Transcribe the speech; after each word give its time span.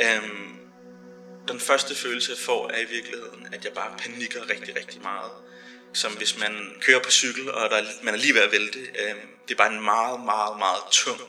Øhm, 0.00 0.52
den 1.48 1.60
første 1.60 1.94
følelse, 1.94 2.30
jeg 2.30 2.38
får, 2.38 2.68
er 2.68 2.80
i 2.80 2.88
virkeligheden, 2.96 3.46
at 3.52 3.64
jeg 3.64 3.72
bare 3.72 3.96
panikker 3.98 4.50
rigtig, 4.50 4.76
rigtig 4.76 5.02
meget. 5.02 5.30
Som 5.92 6.12
hvis 6.12 6.38
man 6.38 6.52
kører 6.80 7.02
på 7.02 7.10
cykel, 7.10 7.50
og 7.50 7.70
der, 7.70 7.82
man 8.02 8.14
er 8.14 8.18
lige 8.18 8.34
ved 8.34 8.40
at 8.40 8.52
vælte. 8.52 8.78
Øhm, 8.78 9.28
det 9.48 9.54
er 9.54 9.58
bare 9.58 9.72
en 9.72 9.84
meget, 9.84 10.20
meget, 10.20 10.58
meget 10.58 10.82
tung 10.90 11.20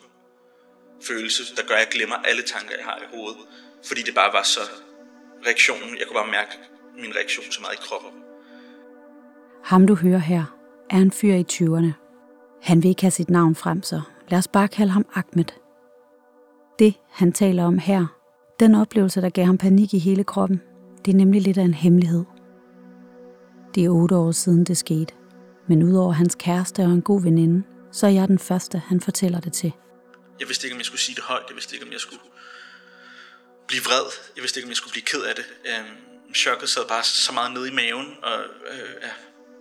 følelse, 1.07 1.55
der 1.55 1.63
gør, 1.67 1.75
at 1.75 1.79
jeg 1.79 1.87
glemmer 1.91 2.15
alle 2.15 2.41
tanker, 2.41 2.75
jeg 2.77 2.85
har 2.85 2.97
i 2.97 3.15
hovedet. 3.15 3.41
Fordi 3.87 4.01
det 4.01 4.15
bare 4.15 4.33
var 4.33 4.43
så 4.43 4.59
reaktionen. 5.47 5.97
Jeg 5.99 6.07
kunne 6.07 6.19
bare 6.21 6.31
mærke 6.31 6.51
min 7.01 7.15
reaktion 7.15 7.51
så 7.51 7.61
meget 7.61 7.73
i 7.73 7.81
kroppen. 7.81 8.11
Ham 9.63 9.87
du 9.87 9.95
hører 9.95 10.19
her, 10.19 10.43
er 10.89 10.97
en 10.97 11.11
fyr 11.11 11.33
i 11.33 11.45
20'erne. 11.51 11.91
Han 12.61 12.83
vil 12.83 12.89
ikke 12.89 13.01
have 13.01 13.11
sit 13.11 13.29
navn 13.29 13.55
frem, 13.55 13.83
så 13.83 14.01
lad 14.29 14.39
os 14.39 14.47
bare 14.47 14.67
kalde 14.67 14.91
ham 14.91 15.05
Ahmed. 15.15 15.45
Det, 16.79 16.93
han 17.11 17.31
taler 17.31 17.63
om 17.63 17.77
her, 17.77 18.22
den 18.63 18.75
oplevelse, 18.75 19.21
der 19.21 19.29
gav 19.29 19.45
ham 19.45 19.57
panik 19.57 19.93
i 19.93 19.99
hele 19.99 20.23
kroppen, 20.23 20.61
det 21.05 21.11
er 21.11 21.15
nemlig 21.15 21.41
lidt 21.41 21.57
af 21.57 21.63
en 21.63 21.73
hemmelighed. 21.73 22.23
Det 23.75 23.85
er 23.85 23.89
otte 23.89 24.15
år 24.15 24.31
siden 24.31 24.63
det 24.63 24.77
skete, 24.77 25.13
men 25.67 25.83
udover 25.83 26.13
hans 26.13 26.35
kæreste 26.35 26.81
og 26.81 26.91
en 26.91 27.01
god 27.01 27.21
veninde, 27.23 27.63
så 27.91 28.07
er 28.07 28.11
jeg 28.11 28.27
den 28.27 28.39
første, 28.39 28.77
han 28.77 29.01
fortæller 29.01 29.39
det 29.39 29.53
til. 29.53 29.71
Jeg 30.39 30.47
vidste 30.47 30.67
ikke, 30.67 30.75
om 30.75 30.79
jeg 30.79 30.85
skulle 30.85 31.01
sige 31.01 31.15
det 31.15 31.23
højt. 31.23 31.43
Jeg 31.49 31.55
vidste 31.55 31.75
ikke, 31.75 31.85
om 31.85 31.91
jeg 31.91 31.99
skulle 31.99 32.21
blive 33.67 33.83
vred. 33.83 34.05
Jeg 34.35 34.41
vidste 34.41 34.59
ikke, 34.59 34.65
om 34.67 34.69
jeg 34.69 34.77
skulle 34.77 34.91
blive 34.91 35.05
ked 35.11 35.21
af 35.29 35.35
det. 35.35 35.45
Øhm, 35.69 36.33
chokket 36.35 36.69
sad 36.69 36.81
bare 36.87 37.03
så 37.03 37.31
meget 37.33 37.53
nede 37.53 37.67
i 37.71 37.73
maven, 37.73 38.07
og 38.23 38.37
øh, 38.71 38.93
ja, 39.05 39.13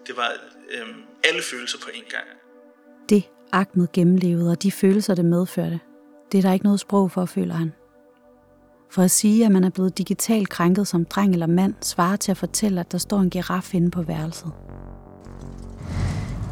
det 0.06 0.16
var 0.16 0.28
øh, 0.74 0.86
alle 1.24 1.42
følelser 1.42 1.78
på 1.78 1.90
en 1.94 2.04
gang. 2.10 2.26
Det 3.08 3.22
Ahmed 3.52 3.86
gennemlevede, 3.92 4.50
og 4.50 4.62
de 4.62 4.72
følelser, 4.72 5.14
det 5.14 5.24
medførte, 5.24 5.80
det 6.32 6.38
er 6.38 6.42
der 6.42 6.52
ikke 6.52 6.64
noget 6.64 6.80
sprog 6.80 7.10
for, 7.10 7.24
føler 7.26 7.54
han. 7.54 7.72
For 8.92 9.02
at 9.02 9.10
sige, 9.10 9.46
at 9.46 9.52
man 9.52 9.64
er 9.64 9.70
blevet 9.70 9.98
digitalt 9.98 10.48
krænket 10.48 10.88
som 10.88 11.04
dreng 11.04 11.32
eller 11.32 11.46
mand, 11.46 11.74
svarer 11.82 12.16
til 12.16 12.30
at 12.30 12.36
fortælle, 12.36 12.80
at 12.80 12.92
der 12.92 12.98
står 12.98 13.20
en 13.20 13.30
giraf 13.30 13.74
inde 13.74 13.90
på 13.90 14.02
værelset. 14.02 14.52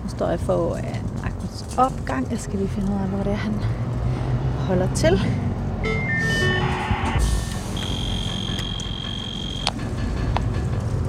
Nu 0.03 0.09
står 0.09 0.29
jeg 0.29 0.41
for 0.41 0.75
Ahmeds 1.25 1.79
opgang. 1.79 2.31
Jeg 2.31 2.39
skal 2.39 2.59
lige 2.59 2.69
finde 2.69 2.89
ud 2.89 2.95
af, 2.95 3.09
hvor 3.09 3.19
det 3.19 3.33
er, 3.33 3.37
han 3.37 3.55
holder 4.67 4.95
til. 4.95 5.11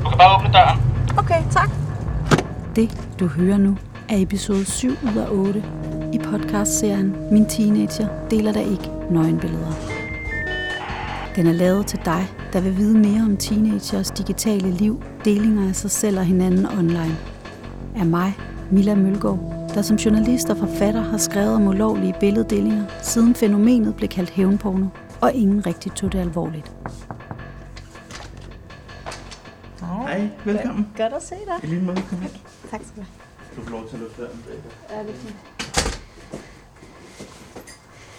Du 0.03 0.09
kan 0.09 0.17
bare 0.17 0.37
åbne 0.37 0.53
døren. 0.53 0.79
Okay, 1.17 1.43
tak. 1.51 1.69
Det, 2.75 3.07
du 3.19 3.27
hører 3.27 3.57
nu, 3.57 3.77
er 4.09 4.17
episode 4.17 4.65
7 4.65 4.89
ud 4.89 5.17
af 5.17 5.27
8 5.29 5.63
i 6.13 6.17
podcastserien 6.17 7.15
Min 7.31 7.45
Teenager 7.45 8.07
deler 8.31 8.51
der 8.51 8.61
ikke 8.61 8.89
nøgenbilleder. 9.09 9.90
Den 11.35 11.47
er 11.47 11.51
lavet 11.51 11.87
til 11.87 11.99
dig, 12.05 12.27
der 12.53 12.61
vil 12.61 12.77
vide 12.77 12.97
mere 12.97 13.21
om 13.21 13.37
teenagers 13.37 14.11
digitale 14.11 14.71
liv, 14.71 15.03
delinger 15.25 15.69
af 15.69 15.75
sig 15.75 15.91
selv 15.91 16.17
og 16.19 16.25
hinanden 16.25 16.65
online. 16.65 17.17
Af 17.95 18.05
mig, 18.05 18.37
Mila 18.71 18.95
Mølgaard, 18.95 19.71
der 19.75 19.81
som 19.81 19.97
journalist 19.97 20.49
og 20.49 20.57
forfatter 20.57 21.01
har 21.01 21.17
skrevet 21.17 21.55
om 21.55 21.67
ulovlige 21.67 22.15
billeddelinger, 22.19 22.85
siden 23.01 23.35
fænomenet 23.35 23.95
blev 23.95 24.09
kaldt 24.09 24.29
hævnporno, 24.29 24.85
og 25.21 25.33
ingen 25.33 25.65
rigtig 25.65 25.91
tog 25.91 26.11
det 26.11 26.19
alvorligt. 26.19 26.71
Hej, 29.79 30.29
velkommen. 30.45 30.87
Godt 30.97 31.13
at 31.13 31.23
se 31.23 31.35
dig. 31.35 31.63
I 31.63 31.67
lige 31.67 31.81
måde, 31.81 32.01
kom 32.09 32.21
ind. 32.21 32.31
Tak 32.71 32.81
skal 32.83 33.03
du 33.55 33.61
Du 33.61 33.65
får 33.65 33.71
lov 33.71 33.89
til 33.89 33.95
at 33.95 34.01
lukke 34.01 34.15
døren 34.17 34.43
have. 34.47 34.97
Ja, 34.99 35.03
det 35.03 35.15
er 35.15 35.19
fint. 35.19 35.35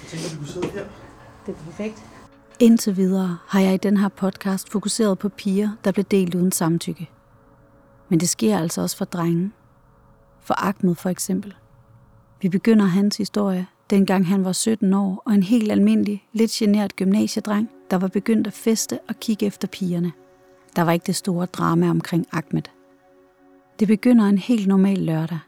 Jeg 0.03 0.09
tænker, 0.11 0.31
vi 0.31 0.37
kunne 0.37 0.49
sidde 0.49 0.67
her. 0.67 0.85
Det 1.47 1.53
er 1.53 1.65
perfekt. 1.65 2.12
Indtil 2.63 2.97
videre 2.97 3.39
har 3.47 3.61
jeg 3.61 3.75
i 3.75 3.77
den 3.77 3.97
her 3.97 4.09
podcast 4.09 4.71
fokuseret 4.71 5.19
på 5.19 5.29
piger, 5.29 5.71
der 5.85 5.93
blev 5.93 6.05
delt 6.05 6.35
uden 6.35 6.53
samtykke. 6.53 7.11
Men 8.09 8.21
det 8.21 8.29
sker 8.29 8.59
altså 8.59 8.81
også 8.81 8.97
for 8.97 9.05
drenge. 9.05 9.53
For 10.41 10.55
Ahmed 10.55 10.95
for 10.95 11.09
eksempel. 11.09 11.55
Vi 12.43 12.49
begynder 12.49 12.85
hans 12.85 13.17
historie, 13.17 13.67
dengang 13.91 14.27
han 14.27 14.45
var 14.45 14.53
17 14.53 14.95
år 14.95 15.23
og 15.25 15.33
en 15.33 15.43
helt 15.43 15.73
almindelig, 15.73 16.25
lidt 16.33 16.51
genert 16.51 16.97
gymnasiedreng, 16.97 17.71
der 17.91 17.97
var 17.97 18.09
begyndt 18.09 18.47
at 18.47 18.53
feste 18.53 18.99
og 19.09 19.15
kigge 19.21 19.47
efter 19.47 19.69
pigerne. 19.69 20.13
Der 20.77 20.83
var 20.83 20.93
ikke 20.93 21.07
det 21.07 21.17
store 21.17 21.47
drama 21.47 21.91
omkring 21.91 22.27
Ahmed. 22.33 22.63
Det 23.79 23.89
begynder 23.89 24.25
en 24.25 24.39
helt 24.39 24.67
normal 24.67 24.99
lørdag. 24.99 25.39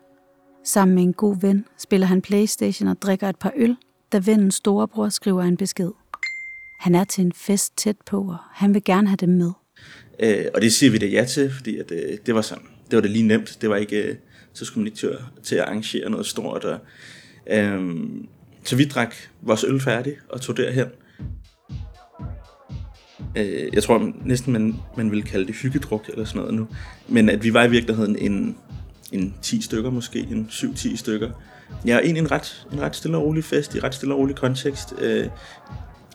Sammen 0.64 0.94
med 0.94 1.02
en 1.02 1.12
god 1.12 1.40
ven 1.40 1.66
spiller 1.78 2.06
han 2.06 2.22
Playstation 2.22 2.88
og 2.88 3.02
drikker 3.02 3.28
et 3.28 3.36
par 3.36 3.52
øl, 3.56 3.76
da 4.12 4.18
vennens 4.18 4.54
storebror 4.54 5.08
skriver 5.08 5.42
en 5.42 5.56
besked. 5.56 5.90
Han 6.84 6.94
er 6.94 7.04
til 7.04 7.24
en 7.24 7.32
fest 7.32 7.76
tæt 7.76 7.96
på, 8.06 8.20
og 8.20 8.36
han 8.52 8.74
vil 8.74 8.84
gerne 8.84 9.08
have 9.08 9.16
dem 9.16 9.28
med. 9.28 9.50
Øh, 10.20 10.44
og 10.54 10.60
det 10.62 10.72
siger 10.72 10.90
vi 10.92 10.98
da 10.98 11.06
ja 11.06 11.24
til, 11.24 11.52
fordi 11.54 11.78
at, 11.78 11.90
øh, 11.90 12.18
det 12.26 12.34
var 12.34 12.40
sådan, 12.42 12.64
det 12.90 12.96
var 12.96 13.00
det 13.02 13.10
lige 13.10 13.26
nemt. 13.26 13.58
Det 13.60 13.70
var 13.70 13.76
ikke, 13.76 14.02
øh, 14.02 14.16
så 14.52 14.64
skulle 14.64 14.82
man 14.82 14.86
ikke 14.86 14.98
til, 14.98 15.06
at- 15.06 15.18
til 15.44 15.54
at 15.56 15.62
arrangere 15.64 16.10
noget 16.10 16.26
stort. 16.26 16.64
Og, 16.64 16.78
øh, 17.50 17.96
så 18.64 18.76
vi 18.76 18.84
drak 18.84 19.14
vores 19.42 19.64
øl 19.68 19.80
færdig 19.80 20.16
og 20.28 20.40
tog 20.40 20.56
derhen. 20.56 20.86
Øh, 23.36 23.68
jeg 23.74 23.82
tror 23.82 24.12
næsten, 24.24 24.52
man, 24.52 24.76
man 24.96 25.10
ville 25.10 25.22
kalde 25.22 25.46
det 25.46 25.54
hyggedruk 25.54 26.08
eller 26.08 26.24
sådan 26.24 26.38
noget 26.40 26.54
nu. 26.54 26.68
Men 27.08 27.28
at 27.28 27.44
vi 27.44 27.54
var 27.54 27.64
i 27.64 27.70
virkeligheden 27.70 28.16
en, 28.18 28.56
en 29.12 29.34
10 29.42 29.60
stykker 29.62 29.90
måske, 29.90 30.18
en 30.18 30.48
7-10 30.50 30.96
stykker. 30.96 31.30
Ja, 31.86 31.98
egentlig 31.98 32.20
en 32.20 32.30
ret, 32.30 32.66
en 32.72 32.80
ret 32.80 32.96
stille 32.96 33.16
og 33.16 33.22
rolig 33.24 33.44
fest, 33.44 33.74
i 33.74 33.80
ret 33.80 33.94
stille 33.94 34.14
og 34.14 34.20
rolig 34.20 34.36
kontekst. 34.36 34.94
Øh, 35.00 35.26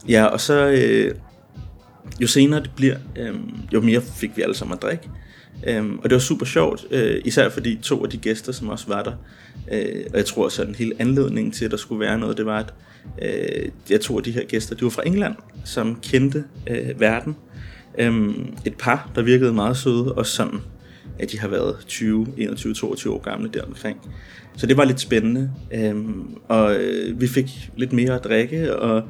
ja, 0.07 0.25
og 0.25 0.41
så... 0.41 0.67
Øh, 0.67 1.15
jo 2.21 2.27
senere 2.27 2.63
det 2.63 2.71
bliver, 2.75 2.95
øh, 3.17 3.35
jo 3.73 3.81
mere 3.81 4.01
fik 4.01 4.37
vi 4.37 4.41
alle 4.41 4.55
sammen 4.55 4.75
at 4.75 4.81
drikke. 4.81 5.09
Øhm, 5.67 5.99
og 5.99 6.03
det 6.03 6.11
var 6.11 6.19
super 6.19 6.45
sjovt, 6.45 6.85
øh, 6.91 7.21
især 7.25 7.49
fordi 7.49 7.79
to 7.81 8.03
af 8.03 8.09
de 8.09 8.17
gæster, 8.17 8.51
som 8.51 8.69
også 8.69 8.85
var 8.87 9.03
der, 9.03 9.13
øh, 9.71 10.05
og 10.11 10.17
jeg 10.17 10.25
tror 10.25 10.49
sådan 10.49 10.75
hele 10.75 10.93
anledningen 10.99 11.51
til, 11.51 11.65
at 11.65 11.71
der 11.71 11.77
skulle 11.77 11.99
være 11.99 12.19
noget, 12.19 12.37
det 12.37 12.45
var, 12.45 12.59
at 12.59 12.73
øh, 13.21 13.69
jeg 13.89 14.01
to 14.01 14.17
af 14.17 14.23
de 14.23 14.31
her 14.31 14.45
gæster, 14.45 14.75
de 14.75 14.83
var 14.83 14.89
fra 14.89 15.07
England, 15.07 15.35
som 15.65 15.99
kendte 16.03 16.43
øh, 16.69 16.99
verden. 16.99 17.35
Øhm, 17.97 18.53
et 18.65 18.75
par, 18.75 19.11
der 19.15 19.21
virkede 19.21 19.53
meget 19.53 19.77
søde, 19.77 20.13
og 20.13 20.25
sådan, 20.25 20.59
at 21.19 21.31
de 21.31 21.39
har 21.39 21.47
været 21.47 21.75
20, 21.87 22.27
21, 22.37 22.73
22 22.73 23.13
år 23.13 23.21
gamle 23.21 23.49
deromkring. 23.53 23.97
Så 24.57 24.67
det 24.67 24.77
var 24.77 24.83
lidt 24.83 24.99
spændende, 24.99 25.51
øhm, 25.73 26.35
og 26.47 26.75
øh, 26.75 27.21
vi 27.21 27.27
fik 27.27 27.71
lidt 27.77 27.93
mere 27.93 28.15
at 28.15 28.23
drikke, 28.23 28.75
og 28.75 29.03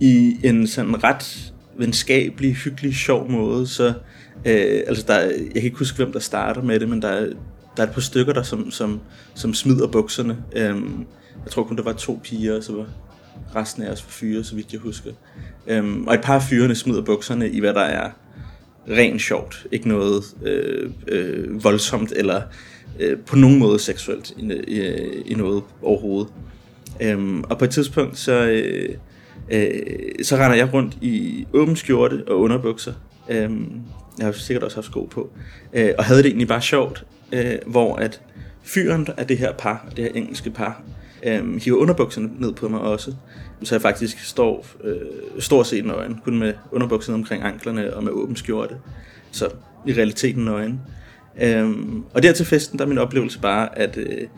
i 0.00 0.36
en 0.42 0.66
sådan 0.66 1.04
ret 1.04 1.52
venskabelig, 1.78 2.54
hyggelig, 2.54 2.94
sjov 2.94 3.30
måde, 3.30 3.66
så 3.66 3.86
øh, 4.44 4.82
altså 4.86 5.04
der, 5.08 5.20
jeg 5.20 5.52
kan 5.54 5.62
ikke 5.62 5.78
huske, 5.78 5.96
hvem 5.96 6.12
der 6.12 6.18
starter 6.18 6.62
med 6.62 6.80
det, 6.80 6.88
men 6.88 7.02
der 7.02 7.08
er, 7.08 7.26
der 7.76 7.82
er 7.82 7.86
et 7.86 7.92
par 7.92 8.00
stykker, 8.00 8.32
der 8.32 8.42
som, 8.42 8.70
som, 8.70 9.00
som 9.34 9.54
smider 9.54 9.86
bukserne. 9.86 10.36
Øhm, 10.56 11.06
jeg 11.44 11.52
tror 11.52 11.64
kun, 11.64 11.76
der 11.76 11.82
var 11.82 11.92
to 11.92 12.20
piger, 12.22 12.56
og 12.56 12.64
så 12.64 12.72
var 12.72 12.86
resten 13.56 13.82
af 13.82 13.90
os 13.90 14.04
var 14.04 14.10
fyre, 14.10 14.44
så 14.44 14.54
vidt 14.54 14.72
jeg 14.72 14.80
husker. 14.80 15.10
Øhm, 15.66 16.06
og 16.06 16.14
et 16.14 16.20
par 16.20 16.34
af 16.34 16.42
fyrene 16.42 16.74
smider 16.74 17.02
bukserne 17.02 17.50
i, 17.50 17.60
hvad 17.60 17.74
der 17.74 17.80
er 17.80 18.10
rent 18.88 19.22
sjovt. 19.22 19.66
Ikke 19.72 19.88
noget 19.88 20.24
øh, 20.42 20.90
øh, 21.08 21.64
voldsomt 21.64 22.12
eller 22.16 22.42
øh, 23.00 23.18
på 23.18 23.36
nogen 23.36 23.58
måde 23.58 23.78
seksuelt 23.78 24.34
i, 24.36 24.52
i, 24.68 24.82
i 25.26 25.34
noget 25.34 25.62
overhovedet. 25.82 26.32
Øhm, 27.00 27.42
og 27.42 27.58
på 27.58 27.64
et 27.64 27.70
tidspunkt, 27.70 28.18
så, 28.18 28.32
øh, 28.32 28.94
øh, 29.50 30.24
så 30.24 30.36
render 30.36 30.56
jeg 30.56 30.74
rundt 30.74 30.94
i 31.00 31.46
åben 31.52 31.76
skjorte 31.76 32.24
og 32.28 32.40
underbukser. 32.40 32.92
Øh, 33.28 33.50
jeg 34.18 34.26
har 34.26 34.32
sikkert 34.32 34.62
også 34.62 34.76
haft 34.76 34.86
sko 34.86 35.04
på. 35.04 35.30
Øh, 35.72 35.90
og 35.98 36.04
havde 36.04 36.22
det 36.22 36.26
egentlig 36.26 36.48
bare 36.48 36.62
sjovt, 36.62 37.06
øh, 37.32 37.54
hvor 37.66 37.96
at 37.96 38.20
fyren 38.62 39.08
af 39.16 39.26
det 39.26 39.38
her 39.38 39.52
par, 39.52 39.88
det 39.96 40.04
her 40.04 40.12
engelske 40.14 40.50
par, 40.50 40.82
øh, 41.22 41.56
hiver 41.56 41.78
underbukserne 41.78 42.30
ned 42.38 42.52
på 42.52 42.68
mig 42.68 42.80
også. 42.80 43.14
Så 43.62 43.74
jeg 43.74 43.82
faktisk 43.82 44.24
står 44.24 44.66
øh, 44.84 44.96
stort 45.38 45.66
set 45.66 45.84
nøgen, 45.84 46.20
kun 46.24 46.38
med 46.38 46.54
underbukserne 46.72 47.18
omkring 47.18 47.42
anklerne 47.42 47.94
og 47.94 48.04
med 48.04 48.12
åben 48.12 48.36
skjorte. 48.36 48.74
Så 49.30 49.48
i 49.86 49.92
realiteten 49.92 50.44
nøgen. 50.44 50.80
Øhm, 51.42 52.04
og 52.14 52.22
der 52.22 52.32
til 52.32 52.46
festen, 52.46 52.78
der 52.78 52.84
er 52.84 52.88
min 52.88 52.98
oplevelse 52.98 53.40
bare, 53.40 53.78
at 53.78 53.96
øh, 53.96 54.28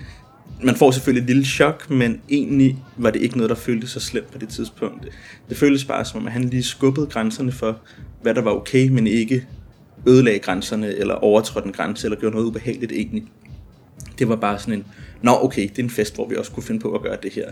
man 0.64 0.76
får 0.76 0.90
selvfølgelig 0.90 1.22
et 1.22 1.26
lille 1.26 1.44
chok, 1.44 1.90
men 1.90 2.20
egentlig 2.28 2.78
var 2.96 3.10
det 3.10 3.22
ikke 3.22 3.36
noget, 3.36 3.50
der 3.50 3.56
føltes 3.56 3.90
så 3.90 4.00
slemt 4.00 4.32
på 4.32 4.38
det 4.38 4.48
tidspunkt. 4.48 5.08
Det 5.48 5.56
føltes 5.56 5.84
bare 5.84 6.04
som 6.04 6.20
om, 6.20 6.26
at 6.26 6.32
han 6.32 6.44
lige 6.44 6.62
skubbede 6.62 7.06
grænserne 7.06 7.52
for, 7.52 7.78
hvad 8.22 8.34
der 8.34 8.40
var 8.42 8.50
okay, 8.50 8.88
men 8.88 9.06
ikke 9.06 9.46
ødelagde 10.06 10.38
grænserne, 10.38 10.94
eller 10.94 11.14
overtrådte 11.14 11.66
en 11.66 11.72
grænse, 11.72 12.06
eller 12.06 12.20
gjorde 12.20 12.34
noget 12.34 12.46
ubehageligt 12.46 12.92
egentlig. 12.92 13.24
Det 14.18 14.28
var 14.28 14.36
bare 14.36 14.58
sådan 14.58 14.74
en, 14.74 14.84
nå 15.22 15.38
okay, 15.42 15.62
det 15.62 15.78
er 15.78 15.82
en 15.82 15.90
fest, 15.90 16.14
hvor 16.14 16.28
vi 16.28 16.36
også 16.36 16.52
kunne 16.52 16.62
finde 16.62 16.80
på 16.80 16.94
at 16.94 17.02
gøre 17.02 17.16
det 17.22 17.32
her. 17.32 17.46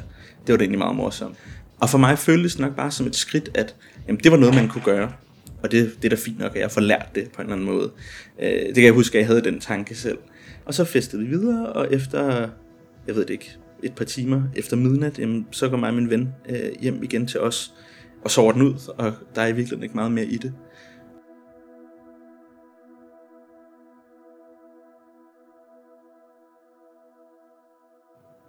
Det 0.46 0.52
var 0.52 0.56
det 0.56 0.62
egentlig 0.62 0.78
meget 0.78 0.96
morsomt. 0.96 1.36
Og 1.80 1.90
for 1.90 1.98
mig 1.98 2.18
føltes 2.18 2.52
det 2.52 2.60
nok 2.60 2.76
bare 2.76 2.90
som 2.90 3.06
et 3.06 3.16
skridt, 3.16 3.50
at 3.54 3.74
jamen, 4.08 4.20
det 4.24 4.32
var 4.32 4.38
noget, 4.38 4.54
man 4.54 4.68
kunne 4.68 4.84
gøre. 4.84 5.12
Og 5.62 5.72
det, 5.72 5.92
det 6.02 6.04
er 6.04 6.16
da 6.16 6.22
fint 6.22 6.38
nok, 6.38 6.56
at 6.56 6.62
jeg 6.62 6.70
får 6.70 6.80
lært 6.80 7.06
det 7.14 7.30
på 7.30 7.42
en 7.42 7.46
eller 7.46 7.56
anden 7.56 7.76
måde. 7.76 7.90
Øh, 8.42 8.66
det 8.66 8.74
kan 8.74 8.84
jeg 8.84 8.92
huske, 8.92 9.18
at 9.18 9.20
jeg 9.20 9.26
havde 9.26 9.40
den 9.40 9.60
tanke 9.60 9.94
selv. 9.94 10.18
Og 10.64 10.74
så 10.74 10.84
festede 10.84 11.22
vi 11.22 11.28
videre, 11.28 11.66
og 11.66 11.94
efter, 11.94 12.48
jeg 13.10 13.16
ved 13.16 13.24
det 13.24 13.30
ikke, 13.30 13.56
et 13.82 13.94
par 13.94 14.04
timer 14.04 14.42
efter 14.56 14.76
midnat, 14.76 15.18
jamen, 15.18 15.46
så 15.50 15.68
går 15.68 15.76
mig 15.76 15.88
og 15.88 15.94
min 15.94 16.10
ven 16.10 16.28
øh, 16.48 16.80
hjem 16.80 17.02
igen 17.02 17.26
til 17.26 17.40
os. 17.40 17.74
og 18.24 18.30
sover 18.30 18.52
den 18.52 18.62
ud, 18.62 18.74
og 18.98 19.12
der 19.34 19.42
er 19.42 19.46
i 19.46 19.52
virkeligheden 19.52 19.82
ikke 19.82 19.94
meget 19.94 20.12
mere 20.12 20.24
i 20.24 20.36
det. 20.36 20.54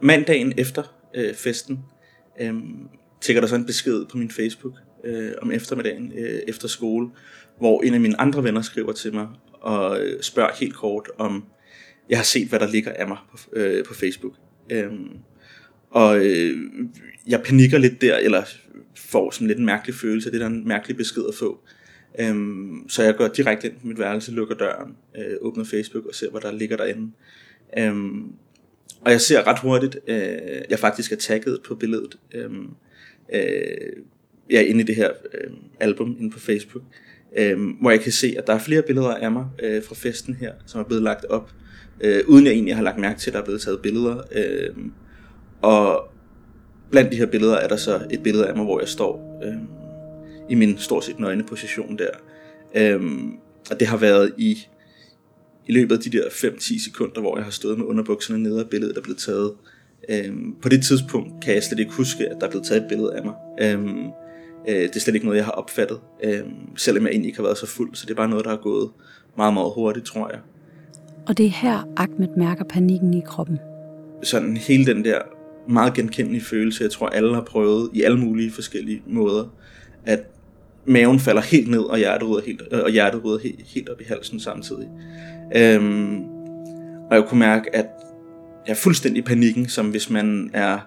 Mandagen 0.01 0.53
efter 0.57 0.83
øh, 1.15 1.33
festen 1.35 1.79
øh, 2.41 2.53
tækker 3.21 3.41
der 3.41 3.47
så 3.47 3.55
en 3.55 3.65
besked 3.65 4.05
på 4.05 4.17
min 4.17 4.31
Facebook 4.31 4.73
øh, 5.03 5.31
om 5.41 5.51
eftermiddagen 5.51 6.11
øh, 6.15 6.39
efter 6.47 6.67
skole, 6.67 7.09
hvor 7.57 7.81
en 7.81 7.93
af 7.93 7.99
mine 7.99 8.21
andre 8.21 8.43
venner 8.43 8.61
skriver 8.61 8.91
til 8.91 9.13
mig 9.13 9.27
og 9.53 9.99
øh, 9.99 10.21
spørger 10.21 10.51
helt 10.59 10.75
kort 10.75 11.09
om 11.17 11.45
jeg 12.09 12.17
har 12.17 12.23
set 12.23 12.47
hvad 12.47 12.59
der 12.59 12.67
ligger 12.67 12.93
af 12.93 13.07
mig 13.07 13.17
på, 13.31 13.37
øh, 13.53 13.85
på 13.85 13.93
Facebook. 13.93 14.33
Øhm, 14.71 15.09
og 15.89 16.25
øh, 16.25 16.57
jeg 17.27 17.41
panikker 17.45 17.77
lidt 17.77 18.01
der, 18.01 18.17
eller 18.17 18.43
får 18.95 19.31
sådan 19.31 19.47
lidt 19.47 19.59
en 19.59 19.65
mærkelig 19.65 19.95
følelse, 19.95 20.31
det 20.31 20.41
er 20.41 20.45
en 20.45 20.67
mærkelig 20.67 20.97
besked 20.97 21.23
at 21.27 21.35
få. 21.35 21.59
Øhm, 22.19 22.89
så 22.89 23.03
jeg 23.03 23.15
går 23.15 23.27
direkte 23.27 23.67
ind 23.67 23.75
på 23.81 23.87
mit 23.87 23.99
værelse, 23.99 24.31
lukker 24.31 24.55
døren, 24.55 24.95
øh, 25.17 25.35
åbner 25.41 25.63
Facebook 25.63 26.05
og 26.05 26.15
ser, 26.15 26.31
hvad 26.31 26.41
der 26.41 26.51
ligger 26.51 26.77
derinde. 26.77 27.11
Øhm, 27.77 28.23
og 29.01 29.11
jeg 29.11 29.21
ser 29.21 29.47
ret 29.47 29.59
hurtigt, 29.59 29.97
øh, 30.07 30.61
jeg 30.69 30.79
faktisk 30.79 31.11
er 31.11 31.15
tagget 31.15 31.59
på 31.65 31.75
billedet, 31.75 32.17
øh, 32.33 32.51
øh, 33.33 34.03
ja, 34.49 34.61
inde 34.61 34.81
i 34.81 34.83
det 34.83 34.95
her 34.95 35.09
øh, 35.33 35.51
album 35.79 36.15
inde 36.19 36.31
på 36.31 36.39
Facebook, 36.39 36.83
øh, 37.37 37.59
hvor 37.81 37.91
jeg 37.91 38.01
kan 38.01 38.11
se, 38.11 38.35
at 38.37 38.47
der 38.47 38.53
er 38.53 38.59
flere 38.59 38.81
billeder 38.81 39.15
af 39.15 39.31
mig 39.31 39.45
øh, 39.63 39.83
fra 39.83 39.95
festen 39.95 40.33
her, 40.33 40.53
som 40.65 40.81
er 40.81 40.85
blevet 40.85 41.03
lagt 41.03 41.25
op, 41.25 41.51
øh, 42.03 42.23
uden 42.27 42.45
jeg 42.45 42.53
egentlig 42.53 42.75
har 42.75 42.83
lagt 42.83 42.99
mærke 42.99 43.19
til, 43.19 43.29
at 43.29 43.33
der 43.33 43.39
er 43.39 43.43
blevet 43.43 43.61
taget 43.61 43.79
billeder. 43.81 44.21
Øh, 44.31 44.75
og 45.61 46.07
blandt 46.91 47.11
de 47.11 47.17
her 47.17 47.25
billeder 47.25 47.55
er 47.55 47.67
der 47.67 47.75
så 47.75 47.99
et 48.11 48.23
billede 48.23 48.47
af 48.47 48.55
mig, 48.55 48.65
hvor 48.65 48.79
jeg 48.79 48.87
står 48.87 49.41
øh, 49.43 49.53
i 50.49 50.55
min 50.55 50.77
stort 50.77 51.03
set 51.03 51.19
nøgne 51.19 51.43
position 51.43 51.97
der. 51.97 52.09
Øh, 52.75 53.01
og 53.71 53.79
det 53.79 53.87
har 53.87 53.97
været 53.97 54.33
i, 54.37 54.67
i 55.67 55.71
løbet 55.71 55.95
af 55.95 56.01
de 56.01 56.09
der 56.09 56.23
5-10 56.29 56.83
sekunder, 56.85 57.21
hvor 57.21 57.37
jeg 57.37 57.43
har 57.43 57.51
stået 57.51 57.77
med 57.77 57.85
underbukserne 57.85 58.43
nede, 58.43 58.63
og 58.63 58.69
billedet 58.69 58.97
er 58.97 59.01
blevet 59.01 59.19
taget. 59.19 59.53
Øh, 60.09 60.33
på 60.61 60.69
det 60.69 60.83
tidspunkt 60.83 61.43
kan 61.43 61.53
jeg 61.53 61.63
slet 61.63 61.79
ikke 61.79 61.91
huske, 61.91 62.29
at 62.29 62.37
der 62.39 62.47
er 62.47 62.49
blevet 62.49 62.67
taget 62.67 62.81
et 62.81 62.87
billede 62.89 63.15
af 63.15 63.23
mig. 63.25 63.33
Øh, 63.61 63.79
øh, 64.67 64.83
det 64.87 64.95
er 64.95 64.99
slet 64.99 65.13
ikke 65.13 65.25
noget, 65.25 65.37
jeg 65.37 65.45
har 65.45 65.51
opfattet, 65.51 65.99
øh, 66.23 66.43
selvom 66.77 67.03
jeg 67.03 67.11
egentlig 67.11 67.27
ikke 67.27 67.37
har 67.37 67.43
været 67.43 67.57
så 67.57 67.65
fuld, 67.65 67.95
så 67.95 68.05
det 68.05 68.11
er 68.11 68.15
bare 68.15 68.29
noget, 68.29 68.45
der 68.45 68.51
er 68.51 68.61
gået 68.61 68.89
meget, 69.37 69.53
meget 69.53 69.71
hurtigt, 69.75 70.05
tror 70.05 70.29
jeg. 70.29 70.39
Og 71.27 71.37
det 71.37 71.45
er 71.45 71.49
her, 71.49 71.87
Ahmed 71.97 72.27
mærker 72.37 72.63
panikken 72.63 73.13
i 73.13 73.21
kroppen. 73.25 73.59
Sådan 74.23 74.57
hele 74.57 74.85
den 74.85 75.05
der 75.05 75.17
meget 75.69 75.93
genkendelige 75.93 76.43
følelse, 76.43 76.83
jeg 76.83 76.91
tror 76.91 77.07
alle 77.07 77.33
har 77.33 77.41
prøvet 77.41 77.89
i 77.93 78.01
alle 78.01 78.19
mulige 78.19 78.51
forskellige 78.51 79.01
måder, 79.07 79.53
at 80.05 80.19
maven 80.85 81.19
falder 81.19 81.41
helt 81.41 81.69
ned, 81.69 81.79
og 81.79 81.97
hjertet 81.97 82.29
rydder 82.29 82.41
helt, 82.45 82.61
øh, 82.71 82.79
og 82.83 82.89
hjertet 82.89 83.25
rydder 83.25 83.39
helt, 83.39 83.59
helt 83.65 83.89
op 83.89 84.01
i 84.01 84.03
halsen 84.03 84.39
samtidig. 84.39 84.87
Øhm, 85.55 86.23
og 87.09 87.15
jeg 87.15 87.23
kunne 87.27 87.39
mærke, 87.39 87.75
at 87.75 87.85
jeg 88.67 88.71
er 88.71 88.77
fuldstændig 88.77 89.19
i 89.19 89.25
panikken, 89.25 89.67
som 89.67 89.89
hvis 89.89 90.09
man 90.09 90.49
er 90.53 90.79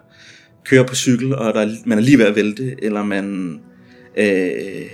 kører 0.64 0.86
på 0.86 0.94
cykel, 0.94 1.34
og 1.34 1.54
der, 1.54 1.68
man 1.84 1.98
er 1.98 2.02
lige 2.02 2.18
ved 2.18 2.26
at 2.26 2.36
vælte, 2.36 2.84
eller 2.84 3.04
man, 3.04 3.58
øh, 4.16 4.86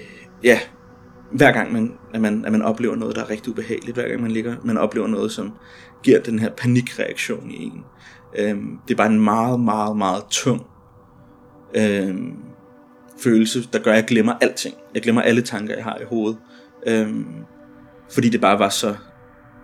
ja, 0.44 0.58
hver 1.30 1.52
gang 1.52 1.72
man, 1.72 1.92
at 2.14 2.20
man, 2.20 2.44
at 2.44 2.52
man 2.52 2.62
oplever 2.62 2.96
noget, 2.96 3.16
der 3.16 3.22
er 3.22 3.30
rigtig 3.30 3.52
ubehageligt, 3.52 3.96
hver 3.96 4.08
gang 4.08 4.22
man 4.22 4.30
ligger, 4.30 4.56
man 4.64 4.78
oplever 4.78 5.06
noget, 5.06 5.32
som 5.32 5.52
giver 6.02 6.20
den 6.20 6.38
her 6.38 6.50
panikreaktion 6.50 7.50
i 7.50 7.62
en. 7.62 7.84
Øhm, 8.38 8.78
det 8.88 8.94
er 8.94 8.96
bare 8.96 9.06
en 9.12 9.20
meget, 9.20 9.60
meget, 9.60 9.96
meget 9.96 10.22
tung 10.30 10.66
øhm, 11.74 12.36
følelse, 13.22 13.68
der 13.72 13.78
gør, 13.78 13.90
at 13.90 13.96
jeg 13.96 14.04
glemmer 14.04 14.32
alting. 14.40 14.74
Jeg 14.94 15.02
glemmer 15.02 15.22
alle 15.22 15.42
tanker, 15.42 15.74
jeg 15.74 15.84
har 15.84 15.98
i 15.98 16.04
hovedet. 16.04 16.38
Øhm, 16.86 17.26
fordi 18.14 18.28
det 18.28 18.40
bare 18.40 18.58
var 18.58 18.68
så 18.68 18.96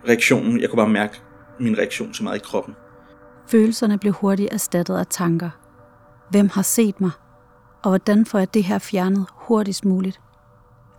reaktionen, 0.09 0.61
jeg 0.61 0.71
kunne 0.71 0.77
bare 0.77 0.89
mærke 0.89 1.21
min 1.61 1.79
reaktion 1.79 2.15
så 2.15 2.25
meget 2.25 2.37
i 2.37 2.43
kroppen. 2.45 2.75
Følelserne 3.49 3.99
blev 3.99 4.13
hurtigt 4.13 4.53
erstattet 4.53 4.99
af 4.99 5.07
tanker. 5.11 5.51
Hvem 6.31 6.49
har 6.49 6.63
set 6.63 7.01
mig? 7.01 7.11
Og 7.83 7.91
hvordan 7.91 8.27
får 8.27 8.39
jeg 8.39 8.55
det 8.55 8.65
her 8.65 8.79
fjernet 8.79 9.27
hurtigst 9.33 9.85
muligt? 9.85 10.21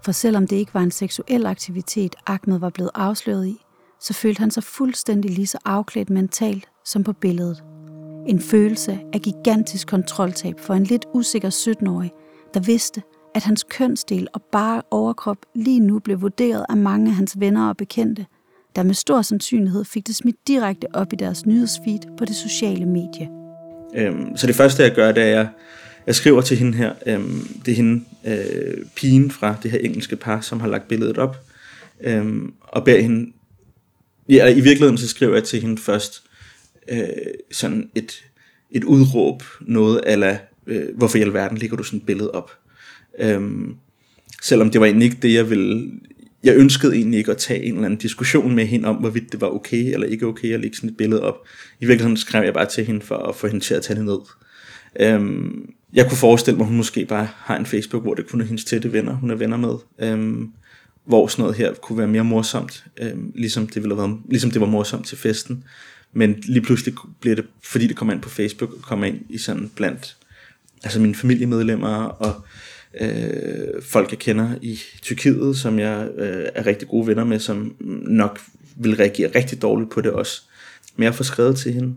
For 0.04 0.12
selvom 0.12 0.48
det 0.48 0.56
ikke 0.56 0.74
var 0.74 0.82
en 0.82 0.92
seksuel 0.92 1.46
aktivitet, 1.46 2.16
Ahmed 2.28 2.60
var 2.60 2.70
blevet 2.70 2.92
afsløret 2.96 3.48
i, 3.48 3.58
så 4.00 4.14
følte 4.14 4.40
han 4.40 4.52
sig 4.52 4.64
fuldstændig 4.64 5.32
lige 5.32 5.48
så 5.48 5.58
afklædt 5.66 6.10
mentalt 6.10 6.68
som 6.86 7.04
på 7.04 7.14
billedet. 7.14 7.64
En 8.28 8.40
følelse 8.40 9.00
af 9.14 9.22
gigantisk 9.22 9.88
kontroltab 9.88 10.60
for 10.60 10.74
en 10.74 10.84
lidt 10.84 11.06
usikker 11.14 11.50
17-årig, 11.50 12.12
der 12.54 12.60
vidste, 12.60 13.02
at 13.36 13.44
hans 13.44 13.64
kønsdel 13.64 14.28
og 14.34 14.42
bare 14.52 14.82
overkrop 14.92 15.38
lige 15.56 15.80
nu 15.80 16.00
blev 16.00 16.22
vurderet 16.22 16.66
af 16.70 16.78
mange 16.78 17.10
af 17.10 17.16
hans 17.16 17.40
venner 17.40 17.70
og 17.70 17.78
bekendte, 17.78 18.26
der 18.76 18.84
med 18.84 18.94
stor 18.94 19.22
sandsynlighed 19.22 19.86
fik 19.86 20.08
det 20.08 20.16
smidt 20.16 20.48
direkte 20.48 20.88
op 20.94 21.14
i 21.14 21.16
deres 21.16 21.46
nyhedsfeed 21.46 22.18
på 22.18 22.26
det 22.26 22.36
sociale 22.36 22.86
medie. 22.86 23.30
Øhm, 23.96 24.38
så 24.38 24.48
det 24.48 24.56
første, 24.56 24.84
jeg 24.84 24.92
gør, 24.92 25.12
det 25.12 25.24
er, 25.24 25.28
at 25.28 25.34
jeg, 25.34 25.48
jeg 26.07 26.15
skriver 26.15 26.42
til 26.42 26.57
hende 26.57 26.77
her, 26.77 26.94
øhm, 27.06 27.48
det 27.65 27.71
er 27.71 27.75
hende, 27.75 28.04
øh, 28.27 28.86
pigen 28.95 29.31
fra 29.31 29.56
det 29.63 29.71
her 29.71 29.80
engelske 29.80 30.15
par, 30.15 30.42
som 30.42 30.59
har 30.59 30.68
lagt 30.68 30.88
billedet 30.88 31.18
op, 31.18 31.38
øhm, 32.01 32.54
og 32.62 32.86
beder 32.86 33.01
hende, 33.01 33.31
ja, 34.30 34.48
i 34.48 34.62
virkeligheden 34.62 34.98
så 34.98 35.07
skriver 35.07 35.33
jeg 35.33 35.44
til 35.44 35.62
hende 35.62 35.81
først, 35.81 36.24
øh, 36.89 37.07
sådan 37.51 37.89
et, 37.95 38.24
et 38.71 38.83
udråb, 38.83 39.44
noget 39.62 40.01
ala, 40.06 40.39
øh, 40.68 40.95
hvorfor 40.95 41.18
i 41.18 41.21
alverden 41.21 41.57
ligger 41.57 41.77
du 41.77 41.83
sådan 41.83 42.00
et 42.00 42.06
billede 42.06 42.31
op? 42.31 42.51
Øhm, 43.19 43.75
selvom 44.44 44.71
det 44.71 44.81
var 44.81 44.88
egentlig 44.88 45.06
ikke 45.06 45.18
det, 45.21 45.33
jeg 45.33 45.50
ville... 45.50 45.92
Jeg 46.44 46.56
ønskede 46.56 46.95
egentlig 46.95 47.18
ikke 47.18 47.31
at 47.31 47.38
tage 47.38 47.63
en 47.63 47.74
eller 47.74 47.86
anden 47.86 48.00
diskussion 48.00 48.56
med 48.56 48.65
hende 48.65 48.89
om, 48.89 48.95
hvorvidt 48.95 49.31
det 49.31 49.42
var 49.42 49.48
okay 49.48 49.94
eller 49.94 50.07
ikke 50.07 50.25
okay 50.25 50.53
at 50.53 50.60
lægge 50.60 50.77
sådan 50.77 50.89
et 50.89 50.98
billede 50.98 51.21
op. 51.21 51.48
I 51.80 51.86
virkeligheden 51.86 52.18
skrev 52.18 52.44
jeg 52.44 52.53
bare 52.53 52.65
til 52.65 52.86
hende 52.86 53.01
for 53.01 53.15
at 53.18 53.36
få 53.36 53.48
hende 53.48 53.65
til 53.65 53.74
at 53.74 53.81
tage 53.81 53.98
det 53.98 54.06
ned. 54.06 54.19
Øhm, 55.00 55.74
jeg 55.98 56.08
kunne 56.10 56.18
forestille 56.18 56.58
mig, 56.58 56.64
at 56.64 56.68
hun 56.68 56.78
måske 56.78 57.06
bare 57.06 57.28
har 57.36 57.58
en 57.58 57.66
Facebook, 57.66 58.04
hvor 58.04 58.14
det 58.14 58.30
kun 58.30 58.42
er 58.42 58.46
hendes 58.46 58.66
tætte 58.66 58.94
venner, 58.94 59.14
hun 59.14 59.32
er 59.32 59.36
venner 59.36 59.58
med. 59.58 59.74
Øhm, 60.00 60.52
hvor 61.06 61.28
sådan 61.28 61.44
noget 61.44 61.56
her 61.56 61.74
kunne 61.74 61.98
være 61.98 62.08
mere 62.08 62.24
morsomt, 62.24 62.86
øhm, 62.98 63.32
ligesom, 63.36 63.68
det 63.68 63.76
ville 63.76 63.96
have 63.96 64.10
været, 64.10 64.20
ligesom 64.30 64.52
det 64.52 64.62
var 64.62 64.68
morsomt 64.68 65.08
til 65.08 65.18
festen. 65.18 65.64
Men 66.14 66.36
lige 66.44 66.62
pludselig 66.62 66.94
bliver 67.20 67.36
det, 67.36 67.46
fordi 67.64 67.88
det 67.88 67.96
kommer 67.96 68.14
ind 68.14 68.22
på 68.22 68.30
Facebook, 68.30 68.74
og 68.74 68.82
kommer 68.82 69.06
ind 69.06 69.20
i 69.30 69.38
sådan 69.38 69.72
blandt 69.76 70.18
altså 70.84 71.00
mine 71.00 71.16
familiemedlemmer 71.16 72.04
og 72.04 72.42
øh, 73.02 73.82
folk, 73.82 74.12
jeg 74.12 74.20
kender 74.20 74.50
i 74.62 74.80
Tyrkiet, 75.01 75.58
som 75.58 75.80
jeg 75.80 76.10
øh, 76.18 76.46
er 76.56 76.66
rigtig 76.66 76.88
gode 76.88 77.08
venner 77.08 77.24
med, 77.24 77.39
som 77.39 77.75
nok 78.08 78.39
vil 78.75 78.96
reagere 78.96 79.32
rigtig 79.36 79.62
dårligt 79.62 79.92
på 79.92 80.01
det 80.01 80.12
også. 80.12 80.42
Men 80.96 81.04
jeg 81.04 81.16
får 81.16 81.24
skrevet 81.24 81.58
til 81.58 81.74
hende 81.74 81.96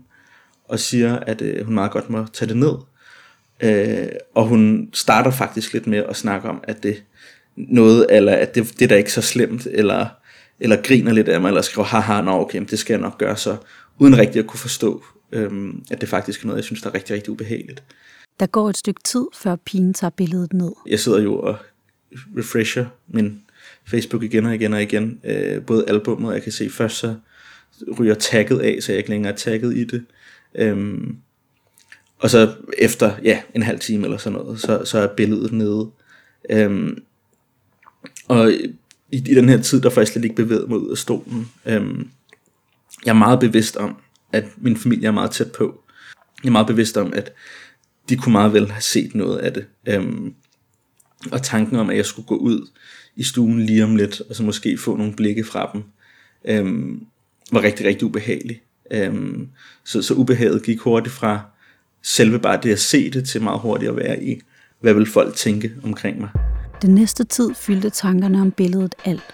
og 0.65 0.79
siger, 0.79 1.19
at 1.19 1.41
øh, 1.41 1.65
hun 1.65 1.73
meget 1.73 1.91
godt 1.91 2.09
må 2.09 2.25
tage 2.33 2.49
det 2.49 2.57
ned. 2.57 2.75
Øh, 3.61 4.07
og 4.35 4.45
hun 4.45 4.89
starter 4.93 5.31
faktisk 5.31 5.73
lidt 5.73 5.87
med 5.87 6.03
at 6.09 6.15
snakke 6.15 6.49
om, 6.49 6.63
at 6.63 6.83
det 6.83 7.03
noget, 7.55 8.05
eller 8.09 8.33
at 8.33 8.55
det, 8.55 8.73
det 8.79 8.81
er 8.81 8.87
da 8.87 8.95
ikke 8.95 9.13
så 9.13 9.21
slemt, 9.21 9.67
eller, 9.71 10.05
eller 10.59 10.81
griner 10.81 11.13
lidt 11.13 11.29
af 11.29 11.41
mig, 11.41 11.47
eller 11.47 11.61
skriver, 11.61 11.85
haha, 11.85 12.21
nå 12.21 12.31
okay, 12.31 12.61
det 12.69 12.79
skal 12.79 12.93
jeg 12.93 13.01
nok 13.01 13.17
gøre 13.17 13.37
så 13.37 13.57
uden 13.99 14.17
rigtig 14.17 14.39
at 14.39 14.47
kunne 14.47 14.59
forstå, 14.59 15.03
øhm, 15.31 15.83
at 15.91 16.01
det 16.01 16.09
faktisk 16.09 16.43
er 16.43 16.45
noget, 16.45 16.57
jeg 16.57 16.63
synes, 16.63 16.81
der 16.81 16.89
er 16.89 16.93
rigtig, 16.93 17.15
rigtig 17.15 17.31
ubehageligt. 17.33 17.83
Der 18.39 18.45
går 18.47 18.69
et 18.69 18.77
stykke 18.77 19.01
tid, 19.03 19.25
før 19.33 19.55
pigen 19.55 19.93
tager 19.93 20.11
billedet 20.11 20.53
ned. 20.53 20.71
Jeg 20.87 20.99
sidder 20.99 21.21
jo 21.21 21.39
og 21.39 21.57
refresher 22.37 22.85
min 23.07 23.41
Facebook 23.87 24.23
igen 24.23 24.45
og 24.45 24.55
igen 24.55 24.73
og 24.73 24.81
igen. 24.81 25.19
Øh, 25.23 25.61
både 25.65 25.85
albumet, 25.87 26.27
og 26.27 26.33
jeg 26.33 26.43
kan 26.43 26.51
se 26.51 26.69
først, 26.69 26.95
så 26.95 27.15
ryger 27.99 28.13
tagget 28.13 28.59
af, 28.59 28.77
så 28.81 28.91
jeg 28.91 28.97
ikke 28.97 29.09
længere 29.09 29.33
er 29.33 29.37
tagget 29.37 29.77
i 29.77 29.83
det. 29.83 30.05
Øhm, 30.55 31.17
og 32.21 32.29
så 32.29 32.53
efter 32.77 33.15
ja, 33.23 33.41
en 33.55 33.63
halv 33.63 33.79
time 33.79 34.03
eller 34.03 34.17
sådan 34.17 34.39
noget, 34.39 34.59
så, 34.59 34.81
så 34.85 34.99
er 34.99 35.15
billedet 35.15 35.51
nede. 35.51 35.89
Øhm, 36.49 37.03
og 38.27 38.51
i, 38.53 38.75
i 39.11 39.19
den 39.19 39.49
her 39.49 39.61
tid, 39.61 39.81
der 39.81 39.89
får 39.89 40.01
jeg 40.01 40.07
slet 40.07 40.23
ikke 40.23 40.35
bevæget 40.35 40.69
mig 40.69 40.77
ud 40.77 40.91
af 40.91 40.97
stolen. 40.97 41.51
Øhm, 41.65 42.09
jeg 43.05 43.11
er 43.11 43.15
meget 43.15 43.39
bevidst 43.39 43.77
om, 43.77 43.97
at 44.33 44.45
min 44.57 44.77
familie 44.77 45.07
er 45.07 45.11
meget 45.11 45.31
tæt 45.31 45.51
på. 45.51 45.83
Jeg 46.43 46.49
er 46.49 46.51
meget 46.51 46.67
bevidst 46.67 46.97
om, 46.97 47.13
at 47.13 47.33
de 48.09 48.17
kunne 48.17 48.33
meget 48.33 48.53
vel 48.53 48.71
have 48.71 48.81
set 48.81 49.15
noget 49.15 49.37
af 49.37 49.53
det. 49.53 49.65
Øhm, 49.87 50.33
og 51.31 51.43
tanken 51.43 51.75
om, 51.75 51.89
at 51.89 51.97
jeg 51.97 52.05
skulle 52.05 52.27
gå 52.27 52.35
ud 52.35 52.67
i 53.15 53.23
stuen 53.23 53.65
lige 53.65 53.83
om 53.83 53.95
lidt, 53.95 54.21
og 54.29 54.35
så 54.35 54.43
måske 54.43 54.77
få 54.77 54.95
nogle 54.95 55.13
blikke 55.13 55.43
fra 55.43 55.69
dem, 55.73 55.83
øhm, 56.45 57.05
var 57.51 57.63
rigtig, 57.63 57.85
rigtig 57.85 58.07
ubehagelig. 58.07 58.61
Øhm, 58.91 59.49
så, 59.83 60.01
så 60.01 60.13
ubehaget 60.13 60.63
gik 60.63 60.79
hurtigt 60.79 61.15
fra 61.15 61.41
selve 62.03 62.39
bare 62.39 62.59
det 62.63 62.71
at 62.71 62.79
se 62.79 63.11
det, 63.11 63.29
til 63.29 63.41
meget 63.41 63.59
hurtigt 63.59 63.91
at 63.91 63.97
være 63.97 64.23
i, 64.23 64.41
hvad 64.79 64.93
vil 64.93 65.05
folk 65.05 65.35
tænke 65.35 65.71
omkring 65.83 66.19
mig. 66.19 66.29
Den 66.81 66.95
næste 66.95 67.23
tid 67.23 67.53
fyldte 67.53 67.89
tankerne 67.89 68.41
om 68.41 68.51
billedet 68.51 68.95
alt. 69.05 69.33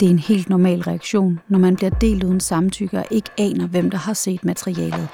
Det 0.00 0.06
er 0.06 0.10
en 0.10 0.18
helt 0.18 0.48
normal 0.48 0.80
reaktion, 0.80 1.40
når 1.48 1.58
man 1.58 1.76
bliver 1.76 1.90
delt 1.90 2.24
uden 2.24 2.40
samtykke 2.40 2.98
og 2.98 3.06
ikke 3.10 3.30
aner, 3.38 3.66
hvem 3.66 3.90
der 3.90 3.98
har 3.98 4.14
set 4.14 4.44
materialet. 4.44 5.08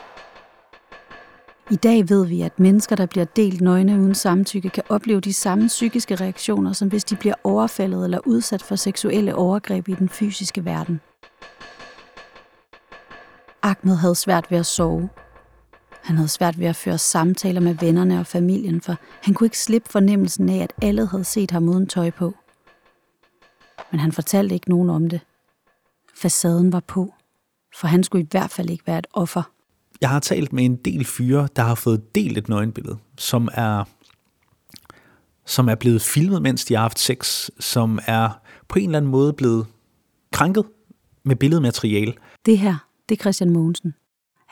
I 1.71 1.77
dag 1.77 2.09
ved 2.09 2.27
vi, 2.27 2.43
at 2.43 2.61
mennesker, 2.61 2.97
der 2.97 3.07
bliver 3.07 3.25
delt 3.25 3.61
nøgne 3.61 4.01
uden 4.01 4.15
samtykke, 4.15 4.69
kan 4.69 4.83
opleve 4.89 5.21
de 5.21 5.33
samme 5.33 5.67
psykiske 5.67 6.15
reaktioner, 6.15 6.73
som 6.73 6.89
hvis 6.89 7.05
de 7.05 7.17
bliver 7.17 7.35
overfaldet 7.45 8.05
eller 8.05 8.19
udsat 8.27 8.63
for 8.63 8.77
seksuelle 8.77 9.35
overgreb 9.35 9.89
i 9.89 9.95
den 9.95 10.09
fysiske 10.09 10.65
verden. 10.65 11.01
Ahmed 13.63 13.97
havde 13.97 14.15
svært 14.15 14.51
ved 14.51 14.59
at 14.59 14.67
sove. 14.67 15.09
Han 16.05 16.17
havde 16.17 16.29
svært 16.29 16.59
ved 16.59 16.67
at 16.67 16.77
føre 16.77 16.99
samtaler 16.99 17.61
med 17.61 17.75
vennerne 17.75 18.21
og 18.21 18.27
familien, 18.27 18.81
for 18.81 18.97
han 19.23 19.35
kunne 19.35 19.47
ikke 19.47 19.59
slippe 19.59 19.89
fornemmelsen 19.91 20.49
af, 20.49 20.63
at 20.63 20.73
alle 20.83 21.07
havde 21.07 21.25
set 21.25 21.51
ham 21.51 21.69
uden 21.69 21.87
tøj 21.87 22.11
på. 22.11 22.35
Men 23.91 24.01
han 24.01 24.13
fortalte 24.13 24.55
ikke 24.55 24.71
nogen 24.71 24.91
om 24.91 25.09
det. 25.09 25.21
Facaden 26.15 26.73
var 26.73 26.81
på, 26.81 27.15
for 27.81 27.87
han 27.87 28.03
skulle 28.03 28.25
i 28.25 28.29
hvert 28.31 28.51
fald 28.51 28.71
ikke 28.71 28.87
være 28.87 28.99
et 28.99 29.07
offer. 29.13 29.43
Jeg 30.01 30.09
har 30.09 30.21
talt 30.21 30.53
med 30.53 30.65
en 30.65 30.77
del 30.77 31.05
fyre, 31.05 31.49
der 31.57 31.63
har 31.63 31.75
fået 31.75 32.15
delt 32.15 32.39
et 32.39 32.49
nøgenbillede, 32.49 32.99
som 33.19 33.49
er, 33.53 33.85
som 35.45 35.69
er 35.69 35.75
blevet 35.75 36.03
filmet, 36.03 36.43
mens 36.43 36.65
de 36.65 36.75
har 36.75 36.81
haft 36.81 36.99
sex, 36.99 37.51
som 37.61 37.99
er 38.07 38.31
på 38.69 38.79
en 38.79 38.85
eller 38.85 38.99
anden 38.99 39.11
måde 39.11 39.33
blevet 39.33 39.67
krænket 40.33 40.65
med 41.23 41.37
billedmateriale. 41.37 42.15
Det 42.47 42.59
her, 42.59 42.77
det 43.09 43.19
er 43.19 43.21
Christian 43.23 43.51
Mogensen. 43.51 43.95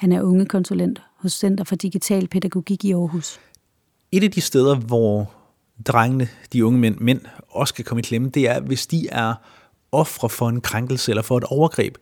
Han 0.02 0.12
er 0.12 0.22
unge 0.22 0.46
konsulent 0.46 1.02
hos 1.16 1.32
Center 1.32 1.64
for 1.64 1.76
Digital 1.76 2.28
Pædagogik 2.28 2.84
i 2.84 2.92
Aarhus. 2.92 3.40
Et 4.12 4.24
af 4.24 4.30
de 4.30 4.40
steder, 4.40 4.74
hvor 4.74 5.32
drengene, 5.86 6.28
de 6.52 6.66
unge 6.66 6.78
mænd, 6.78 6.98
mænd 6.98 7.20
også 7.48 7.74
kan 7.74 7.84
komme 7.84 8.00
i 8.00 8.02
klemme, 8.02 8.28
det 8.28 8.48
er, 8.48 8.60
hvis 8.60 8.86
de 8.86 9.08
er 9.08 9.34
ofre 9.92 10.28
for 10.28 10.48
en 10.48 10.60
krænkelse 10.60 11.12
eller 11.12 11.22
for 11.22 11.38
et 11.38 11.44
overgreb. 11.44 11.94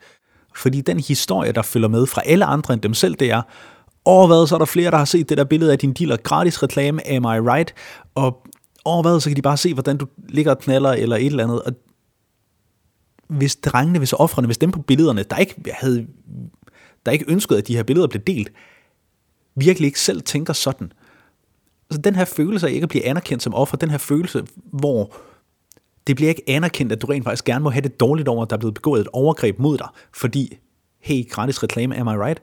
Fordi 0.55 0.81
den 0.81 0.99
historie, 0.99 1.51
der 1.51 1.61
følger 1.61 1.87
med 1.87 2.07
fra 2.07 2.21
alle 2.25 2.45
andre 2.45 2.73
end 2.73 2.81
dem 2.81 2.93
selv, 2.93 3.15
det 3.15 3.31
er, 3.31 3.41
og 4.05 4.27
hvad, 4.27 4.47
så 4.47 4.55
er 4.55 4.59
der 4.59 4.65
flere, 4.65 4.91
der 4.91 4.97
har 4.97 5.05
set 5.05 5.29
det 5.29 5.37
der 5.37 5.43
billede 5.43 5.71
af 5.71 5.79
din 5.79 5.93
dealer, 5.93 6.17
gratis 6.17 6.63
reklame, 6.63 7.07
am 7.07 7.23
I 7.23 7.49
right? 7.49 7.73
Og 8.15 8.47
over 8.85 9.01
hvad, 9.01 9.19
så 9.19 9.29
kan 9.29 9.37
de 9.37 9.41
bare 9.41 9.57
se, 9.57 9.73
hvordan 9.73 9.97
du 9.97 10.07
ligger 10.29 10.51
og 10.51 10.59
knaller 10.59 10.91
eller 10.91 11.15
et 11.15 11.25
eller 11.25 11.43
andet. 11.43 11.61
Og 11.61 11.71
hvis 13.27 13.55
drengene, 13.55 13.99
hvis 13.99 14.13
offrene, 14.13 14.45
hvis 14.45 14.57
dem 14.57 14.71
på 14.71 14.81
billederne, 14.81 15.23
der 15.23 15.37
ikke 15.37 15.55
havde 15.73 16.07
der 17.05 17.11
ikke 17.11 17.25
ønskede, 17.27 17.59
at 17.59 17.67
de 17.67 17.75
her 17.75 17.83
billeder 17.83 18.07
blev 18.07 18.21
delt, 18.21 18.51
virkelig 19.55 19.87
ikke 19.87 19.99
selv 19.99 20.21
tænker 20.21 20.53
sådan. 20.53 20.93
Altså 21.89 22.01
den 22.01 22.15
her 22.15 22.25
følelse 22.25 22.67
af 22.67 22.71
ikke 22.71 22.83
at 22.83 22.89
blive 22.89 23.05
anerkendt 23.05 23.43
som 23.43 23.53
offer, 23.53 23.77
den 23.77 23.89
her 23.89 23.97
følelse, 23.97 24.45
hvor 24.55 25.15
det 26.07 26.15
bliver 26.15 26.29
ikke 26.29 26.43
anerkendt, 26.47 26.91
at 26.91 27.01
du 27.01 27.07
rent 27.07 27.23
faktisk 27.23 27.45
gerne 27.45 27.63
må 27.63 27.69
have 27.69 27.81
det 27.81 27.99
dårligt 27.99 28.27
over, 28.27 28.43
at 28.43 28.49
der 28.49 28.55
er 28.55 28.59
blevet 28.59 28.73
begået 28.73 29.01
et 29.01 29.07
overgreb 29.13 29.59
mod 29.59 29.77
dig, 29.77 29.87
fordi, 30.13 30.57
hey, 30.99 31.29
gratis 31.29 31.63
reklame, 31.63 31.97
am 31.97 32.07
I 32.07 32.11
right? 32.11 32.41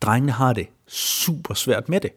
Drengene 0.00 0.32
har 0.32 0.52
det 0.52 0.66
super 0.86 1.54
svært 1.54 1.88
med 1.88 2.00
det. 2.00 2.10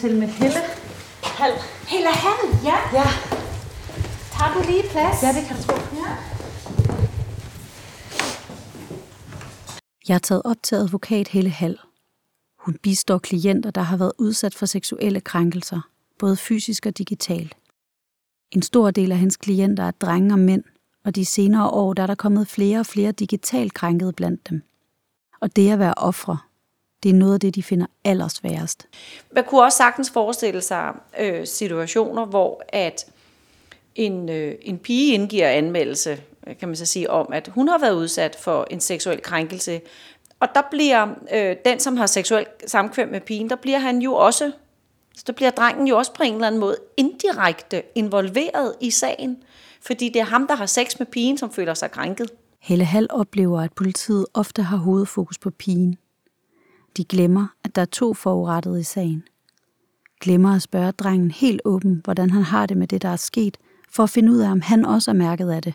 Har 0.00 0.08
en 0.08 0.14
aftale 0.14 0.20
med 0.20 0.28
Helle. 0.28 0.60
Hal. 1.22 1.52
Helle 1.88 2.08
Hal, 2.08 2.64
ja. 2.64 2.76
Ja. 2.92 3.04
Tager 4.32 4.54
du 4.54 4.70
lige 4.70 4.82
plads? 4.90 5.22
Ja, 5.22 5.28
det 5.28 5.46
kan 5.46 5.56
du 5.56 5.62
tro. 5.62 5.74
Ja. 5.74 6.16
Jeg 10.08 10.14
er 10.14 10.18
taget 10.18 10.42
op 10.44 10.56
til 10.62 10.74
advokat 10.74 11.28
Helle 11.28 11.50
Hall. 11.50 11.78
Hun 12.58 12.78
bistår 12.82 13.18
klienter, 13.18 13.70
der 13.70 13.80
har 13.80 13.96
været 13.96 14.12
udsat 14.18 14.54
for 14.54 14.66
seksuelle 14.66 15.20
krænkelser, 15.20 15.80
både 16.18 16.36
fysisk 16.36 16.86
og 16.86 16.98
digitalt. 16.98 17.54
En 18.50 18.62
stor 18.62 18.90
del 18.90 19.12
af 19.12 19.18
hendes 19.18 19.36
klienter 19.36 19.84
er 19.84 19.90
drenge 19.90 20.34
og 20.34 20.38
mænd, 20.38 20.64
og 21.04 21.14
de 21.14 21.24
senere 21.24 21.68
år 21.70 21.94
der 21.94 22.02
er 22.02 22.06
der 22.06 22.14
kommet 22.14 22.48
flere 22.48 22.80
og 22.80 22.86
flere 22.86 23.12
digitalt 23.12 23.74
krænkede 23.74 24.12
blandt 24.12 24.50
dem. 24.50 24.62
Og 25.40 25.56
det 25.56 25.70
at 25.70 25.78
være 25.78 25.94
ofre, 25.96 26.38
det 27.04 27.10
er 27.10 27.14
noget 27.14 27.34
af 27.34 27.40
det, 27.40 27.54
de 27.54 27.62
finder 27.62 27.86
allersværest. 28.04 28.86
Man 29.32 29.44
kunne 29.44 29.62
også 29.62 29.78
sagtens 29.78 30.10
forestille 30.10 30.60
sig 30.60 30.94
øh, 31.18 31.46
situationer, 31.46 32.24
hvor 32.24 32.62
at 32.68 33.06
en, 33.94 34.28
øh, 34.28 34.54
en 34.62 34.78
pige 34.78 35.14
indgiver 35.14 35.48
anmeldelse, 35.48 36.20
kan 36.60 36.68
man 36.68 36.76
så 36.76 36.86
sige, 36.86 37.10
om, 37.10 37.28
at 37.32 37.48
hun 37.48 37.68
har 37.68 37.78
været 37.78 37.94
udsat 37.94 38.36
for 38.40 38.66
en 38.70 38.80
seksuel 38.80 39.22
krænkelse. 39.22 39.80
Og 40.40 40.48
der 40.54 40.62
bliver 40.70 41.08
øh, 41.34 41.56
den, 41.64 41.80
som 41.80 41.96
har 41.96 42.06
seksuel 42.06 42.46
samkvem 42.66 43.08
med 43.08 43.20
pigen, 43.20 43.50
der 43.50 43.56
bliver 43.56 43.78
han 43.78 43.98
jo 43.98 44.14
også, 44.14 44.52
så 45.16 45.24
der 45.26 45.32
bliver 45.32 45.50
drengen 45.50 45.88
jo 45.88 45.98
også 45.98 46.14
på 46.14 46.22
en 46.22 46.34
eller 46.34 46.46
anden 46.46 46.60
måde 46.60 46.76
indirekte 46.96 47.82
involveret 47.94 48.74
i 48.80 48.90
sagen, 48.90 49.36
fordi 49.80 50.08
det 50.08 50.20
er 50.20 50.24
ham, 50.24 50.46
der 50.46 50.54
har 50.54 50.66
sex 50.66 50.98
med 50.98 51.06
pigen, 51.06 51.38
som 51.38 51.50
føler 51.52 51.74
sig 51.74 51.90
krænket. 51.90 52.30
Helle 52.60 52.84
Hall 52.84 53.06
oplever, 53.10 53.60
at 53.60 53.72
politiet 53.72 54.26
ofte 54.34 54.62
har 54.62 54.76
hovedfokus 54.76 55.38
på 55.38 55.50
pigen. 55.50 55.96
De 56.96 57.04
glemmer, 57.04 57.46
at 57.64 57.76
der 57.76 57.82
er 57.82 57.86
to 57.86 58.14
forurettede 58.14 58.80
i 58.80 58.82
sagen. 58.82 59.24
Glemmer 60.20 60.54
at 60.54 60.62
spørge 60.62 60.92
drengen 60.92 61.30
helt 61.30 61.60
åben, 61.64 62.00
hvordan 62.04 62.30
han 62.30 62.42
har 62.42 62.66
det 62.66 62.76
med 62.76 62.86
det, 62.86 63.02
der 63.02 63.08
er 63.08 63.16
sket, 63.16 63.56
for 63.90 64.02
at 64.02 64.10
finde 64.10 64.32
ud 64.32 64.38
af, 64.38 64.50
om 64.50 64.60
han 64.60 64.84
også 64.84 65.10
er 65.10 65.14
mærket 65.14 65.50
af 65.50 65.62
det. 65.62 65.74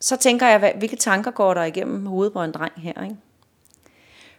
Så 0.00 0.16
tænker 0.16 0.46
jeg, 0.46 0.74
hvilke 0.78 0.96
tanker 0.96 1.30
går 1.30 1.54
der 1.54 1.64
igennem 1.64 2.06
hovedet 2.06 2.32
på 2.32 2.42
en 2.42 2.52
dreng 2.52 2.72
her, 2.76 3.02
ikke? 3.02 3.16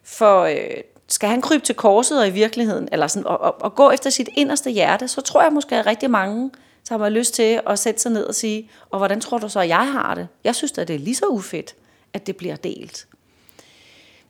For 0.04 0.42
øh, 0.42 0.82
skal 1.08 1.30
han 1.30 1.42
krybe 1.42 1.66
til 1.66 1.76
korset 1.76 2.20
og 2.20 2.28
i 2.28 2.32
virkeligheden, 2.32 2.90
eller 2.92 3.08
sådan, 3.08 3.28
og, 3.28 3.42
og, 3.42 3.62
og 3.62 3.76
gå 3.76 3.92
efter 3.92 4.10
sit 4.10 4.30
inderste 4.36 4.70
hjerte, 4.72 5.08
så 5.08 5.22
tror 5.22 5.44
jeg 5.44 5.54
måske, 5.54 5.76
at 5.76 5.86
rigtig 5.86 6.12
mange 6.12 6.52
tager 6.84 7.00
har 7.00 7.10
lyst 7.10 7.34
til 7.34 7.62
at 7.68 7.80
sætte 7.80 8.02
sig 8.02 8.12
ned 8.12 8.24
og 8.24 8.36
sige, 8.36 8.70
og 8.90 8.98
hvordan 8.98 9.22
tror 9.22 9.38
du 9.38 9.50
så, 9.50 9.60
at 9.60 9.68
jeg 9.68 9.92
har 9.92 10.16
det? 10.16 10.28
Jeg 10.44 10.56
synes 10.56 10.78
at 10.78 10.88
det 10.88 10.96
er 10.96 11.00
lige 11.00 11.16
så 11.16 11.26
ufedt, 11.26 11.76
at 12.14 12.28
det 12.28 12.36
bliver 12.36 12.56
delt. 12.56 13.08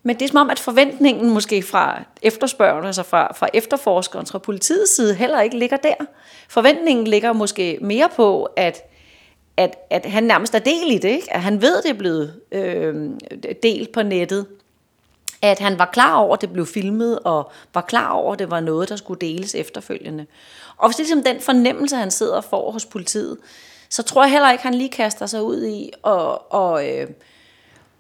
Men 0.08 0.16
det 0.16 0.26
er 0.26 0.28
som 0.28 0.38
om, 0.38 0.50
at 0.50 0.60
forventningen 0.60 1.30
måske 1.30 1.64
fra 1.64 2.04
efterspørgerne, 2.22 2.88
altså 2.88 3.04
fra, 3.04 3.34
fra 3.34 3.48
efterforskeren, 3.54 4.26
fra 4.26 4.40
politiets 4.40 4.96
side, 4.96 5.16
heller 5.16 5.42
ikke 5.42 5.58
ligger 5.58 5.78
der. 5.78 5.94
Forventningen 6.50 7.08
ligger 7.08 7.34
måske 7.34 7.78
mere 7.82 8.10
på, 8.16 8.44
at, 8.44 8.82
at, 9.58 9.76
at 9.90 10.06
han 10.06 10.24
nærmest 10.24 10.56
er 10.56 10.60
del 10.60 10.92
i 10.92 10.98
det, 10.98 11.10
ikke? 11.10 11.34
at 11.34 11.42
han 11.42 11.62
ved, 11.62 11.78
at 11.78 11.84
det 11.84 11.90
er 11.90 11.98
blevet 11.98 12.40
øh, 12.52 13.10
delt 13.64 13.92
på 13.92 14.04
nettet, 14.04 14.46
at 15.42 15.60
han 15.60 15.80
var 15.80 15.90
klar 15.94 16.16
over, 16.16 16.34
at 16.34 16.42
det 16.42 16.54
blev 16.54 16.66
filmet, 16.66 17.20
og 17.20 17.52
var 17.74 17.82
klar 17.82 18.12
over, 18.12 18.34
at 18.34 18.40
det 18.40 18.52
var 18.52 18.60
noget, 18.60 18.90
der 18.90 18.96
skulle 18.96 19.22
deles 19.22 19.56
efterfølgende. 19.56 20.26
Og 20.78 20.88
hvis 20.88 20.96
det 20.96 21.04
er 21.04 21.06
ligesom 21.06 21.24
den 21.24 21.42
fornemmelse, 21.42 21.96
han 21.96 22.12
sidder 22.12 22.36
og 22.36 22.44
får 22.44 22.72
hos 22.72 22.86
politiet, 22.86 23.38
så 23.90 24.04
tror 24.04 24.24
jeg 24.24 24.32
heller 24.32 24.52
ikke, 24.52 24.62
at 24.62 24.66
han 24.66 24.74
lige 24.74 24.90
kaster 24.90 25.26
sig 25.26 25.44
ud 25.44 25.66
i 25.66 25.92
at, 26.06 26.38
og, 26.50 26.90
øh, 26.90 27.08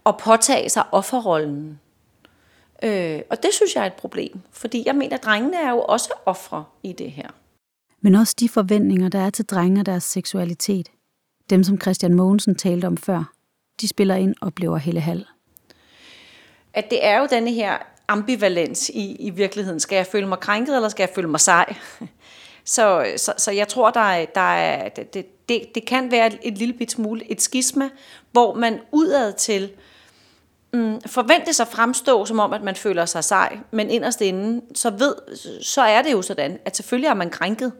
at 0.05 0.17
påtage 0.17 0.69
sig 0.69 0.83
offerrollen. 0.91 1.79
Øh, 2.85 3.21
og 3.29 3.43
det 3.43 3.53
synes 3.53 3.75
jeg 3.75 3.81
er 3.81 3.87
et 3.87 3.93
problem, 3.93 4.39
fordi 4.51 4.83
jeg 4.85 4.95
mener, 4.95 5.17
at 5.17 5.23
drengene 5.23 5.57
er 5.57 5.69
jo 5.69 5.81
også 5.81 6.13
ofre 6.25 6.63
i 6.83 6.93
det 6.93 7.11
her. 7.11 7.29
Men 8.01 8.15
også 8.15 8.35
de 8.39 8.49
forventninger, 8.49 9.09
der 9.09 9.19
er 9.19 9.29
til 9.29 9.45
drenge 9.45 9.81
og 9.81 9.85
deres 9.85 10.03
seksualitet. 10.03 10.91
Dem, 11.49 11.63
som 11.63 11.81
Christian 11.81 12.13
Mogensen 12.13 12.55
talte 12.55 12.85
om 12.85 12.97
før, 12.97 13.33
de 13.81 13.87
spiller 13.87 14.15
ind, 14.15 14.35
oplever 14.41 14.77
Helle 14.77 15.01
Hall. 15.01 15.25
At 16.73 16.89
det 16.89 17.05
er 17.05 17.19
jo 17.19 17.27
denne 17.31 17.51
her 17.51 17.77
ambivalens 18.07 18.89
i, 18.89 19.15
i 19.15 19.29
virkeligheden. 19.29 19.79
Skal 19.79 19.95
jeg 19.95 20.05
føle 20.05 20.27
mig 20.27 20.39
krænket, 20.39 20.75
eller 20.75 20.89
skal 20.89 21.03
jeg 21.03 21.15
føle 21.15 21.27
mig 21.27 21.39
sej? 21.39 21.75
Så, 22.67 23.13
så, 23.17 23.33
så 23.37 23.51
jeg 23.51 23.67
tror, 23.67 23.91
der 23.91 23.99
er, 23.99 24.25
der 24.25 24.41
er, 24.41 24.89
det, 24.89 25.49
det, 25.49 25.75
det 25.75 25.85
kan 25.85 26.11
være 26.11 26.27
et, 26.27 26.39
et 26.43 26.57
lille 26.57 26.73
bit 26.73 26.91
smule 26.91 27.31
et 27.31 27.41
skisma, 27.41 27.89
hvor 28.31 28.53
man 28.53 28.79
udad 28.91 29.33
til 29.33 29.71
mm, 30.75 31.01
forventes 31.05 31.59
at 31.59 31.67
fremstå 31.67 32.25
som 32.25 32.39
om, 32.39 32.53
at 32.53 32.61
man 32.61 32.75
føler 32.75 33.05
sig 33.05 33.23
sej, 33.23 33.57
men 33.71 33.89
inderst 33.89 34.21
inden, 34.21 34.61
så, 34.75 34.89
ved, 34.89 35.15
så 35.61 35.81
er 35.81 36.01
det 36.01 36.11
jo 36.11 36.21
sådan, 36.21 36.59
at 36.65 36.75
selvfølgelig 36.75 37.07
er 37.07 37.13
man 37.13 37.29
krænket. 37.29 37.71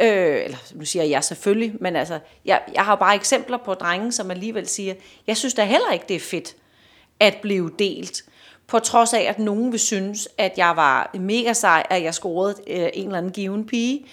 Øh, 0.00 0.44
eller 0.44 0.56
nu 0.74 0.84
siger 0.84 1.04
jeg 1.04 1.24
selvfølgelig, 1.24 1.74
men 1.80 1.96
altså, 1.96 2.18
jeg, 2.44 2.60
jeg 2.74 2.84
har 2.84 2.94
bare 2.94 3.14
eksempler 3.14 3.58
på 3.64 3.74
drenge, 3.74 4.12
som 4.12 4.30
alligevel 4.30 4.68
siger, 4.68 4.94
jeg 5.26 5.36
synes 5.36 5.54
da 5.54 5.64
heller 5.64 5.92
ikke, 5.92 6.04
det 6.08 6.16
er 6.16 6.20
fedt 6.20 6.56
at 7.20 7.36
blive 7.42 7.70
delt. 7.78 8.24
På 8.66 8.78
trods 8.78 9.14
af, 9.14 9.20
at 9.20 9.38
nogen 9.38 9.72
vil 9.72 9.80
synes, 9.80 10.28
at 10.38 10.52
jeg 10.56 10.76
var 10.76 11.10
mega 11.14 11.52
sej, 11.52 11.86
at 11.90 12.02
jeg 12.02 12.14
scorede 12.14 12.54
øh, 12.66 12.88
en 12.94 13.06
eller 13.06 13.18
anden 13.18 13.32
given 13.32 13.66
pige. 13.66 14.06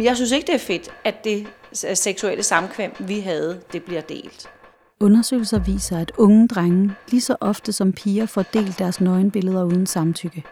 Jeg 0.00 0.16
synes 0.16 0.32
ikke, 0.32 0.46
det 0.46 0.54
er 0.54 0.58
fedt, 0.58 0.90
at 1.04 1.24
det 1.24 1.46
seksuelle 1.94 2.42
samkvem, 2.42 2.92
vi 2.98 3.20
havde, 3.20 3.60
det 3.72 3.82
bliver 3.84 4.00
delt. 4.00 4.48
Undersøgelser 5.00 5.58
viser, 5.58 5.98
at 5.98 6.12
unge 6.18 6.48
drenge 6.48 6.94
lige 7.10 7.20
så 7.20 7.36
ofte 7.40 7.72
som 7.72 7.92
piger 7.92 8.26
får 8.26 8.42
delt 8.42 8.78
deres 8.78 9.00
nøgenbilleder 9.00 9.64
uden 9.64 9.86
samtykke. 9.86 10.44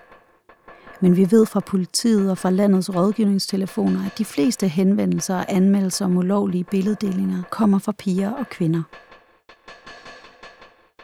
Men 1.00 1.16
vi 1.16 1.30
ved 1.30 1.46
fra 1.46 1.61
politiet 1.61 2.30
og 2.30 2.38
fra 2.38 2.50
landets 2.50 2.94
rådgivningstelefoner, 2.94 4.06
at 4.06 4.18
de 4.18 4.25
fleste 4.25 4.68
henvendelser 4.68 5.37
og 5.37 5.44
anmeldelser 5.49 6.04
om 6.04 6.16
ulovlige 6.16 6.64
billeddelinger 6.64 7.42
kommer 7.50 7.78
fra 7.78 7.92
piger 7.92 8.30
og 8.30 8.49
kvinder. 8.49 8.82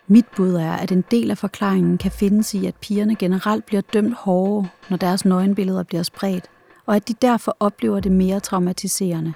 Mit 0.07 0.27
bud 0.37 0.55
er, 0.55 0.73
at 0.73 0.93
en 0.93 1.05
del 1.11 1.31
af 1.31 1.39
forklaringen 1.39 1.99
kan 1.99 2.11
findes 2.11 2.55
i, 2.55 2.67
at 2.67 2.75
pigerne 2.77 3.17
generelt 3.17 3.67
bliver 3.67 3.81
dømt 3.81 4.15
hårdere, 4.15 4.69
når 4.91 4.97
deres 4.97 5.25
nøgenbilleder 5.25 5.83
bliver 5.83 6.03
spredt, 6.03 6.45
og 6.87 6.97
at 6.97 7.09
de 7.09 7.15
derfor 7.23 7.57
oplever 7.61 8.01
det 8.01 8.13
mere 8.13 8.41
traumatiserende. 8.41 9.33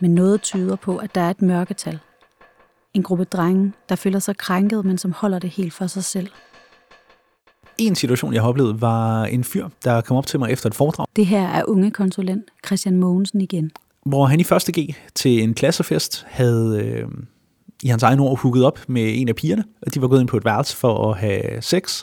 Men 0.00 0.14
noget 0.14 0.42
tyder 0.42 0.76
på, 0.76 0.96
at 0.96 1.14
der 1.14 1.20
er 1.20 1.30
et 1.30 1.42
mørketal. 1.42 2.00
En 2.94 3.02
gruppe 3.02 3.24
drenge, 3.24 3.72
der 3.88 3.96
føler 3.96 4.18
sig 4.18 4.36
krænket, 4.36 4.84
men 4.84 4.98
som 4.98 5.12
holder 5.12 5.38
det 5.38 5.50
helt 5.50 5.72
for 5.72 5.86
sig 5.86 6.04
selv. 6.04 6.28
En 7.78 7.94
situation, 7.94 8.34
jeg 8.34 8.42
har 8.42 8.48
oplevet, 8.48 8.80
var 8.80 9.24
en 9.24 9.44
fyr, 9.44 9.68
der 9.84 10.00
kom 10.00 10.16
op 10.16 10.26
til 10.26 10.38
mig 10.38 10.50
efter 10.50 10.66
et 10.68 10.74
foredrag. 10.74 11.06
Det 11.16 11.26
her 11.26 11.48
er 11.48 11.64
unge 11.68 11.90
konsulent 11.90 12.44
Christian 12.66 12.96
Mogensen 12.96 13.40
igen. 13.40 13.70
Hvor 14.06 14.26
han 14.26 14.40
i 14.40 14.44
første 14.44 14.72
G 14.80 14.94
til 15.14 15.42
en 15.42 15.54
klassefest 15.54 16.26
havde 16.28 16.82
øh, 16.84 17.08
i 17.82 17.88
hans 17.88 18.02
egen 18.02 18.20
ord 18.20 18.38
hugget 18.38 18.64
op 18.64 18.78
med 18.88 19.20
en 19.20 19.28
af 19.28 19.36
pigerne, 19.36 19.64
og 19.82 19.94
de 19.94 20.02
var 20.02 20.08
gået 20.08 20.20
ind 20.20 20.28
på 20.28 20.36
et 20.36 20.44
værelse 20.44 20.76
for 20.76 21.10
at 21.12 21.18
have 21.18 21.62
sex. 21.62 22.02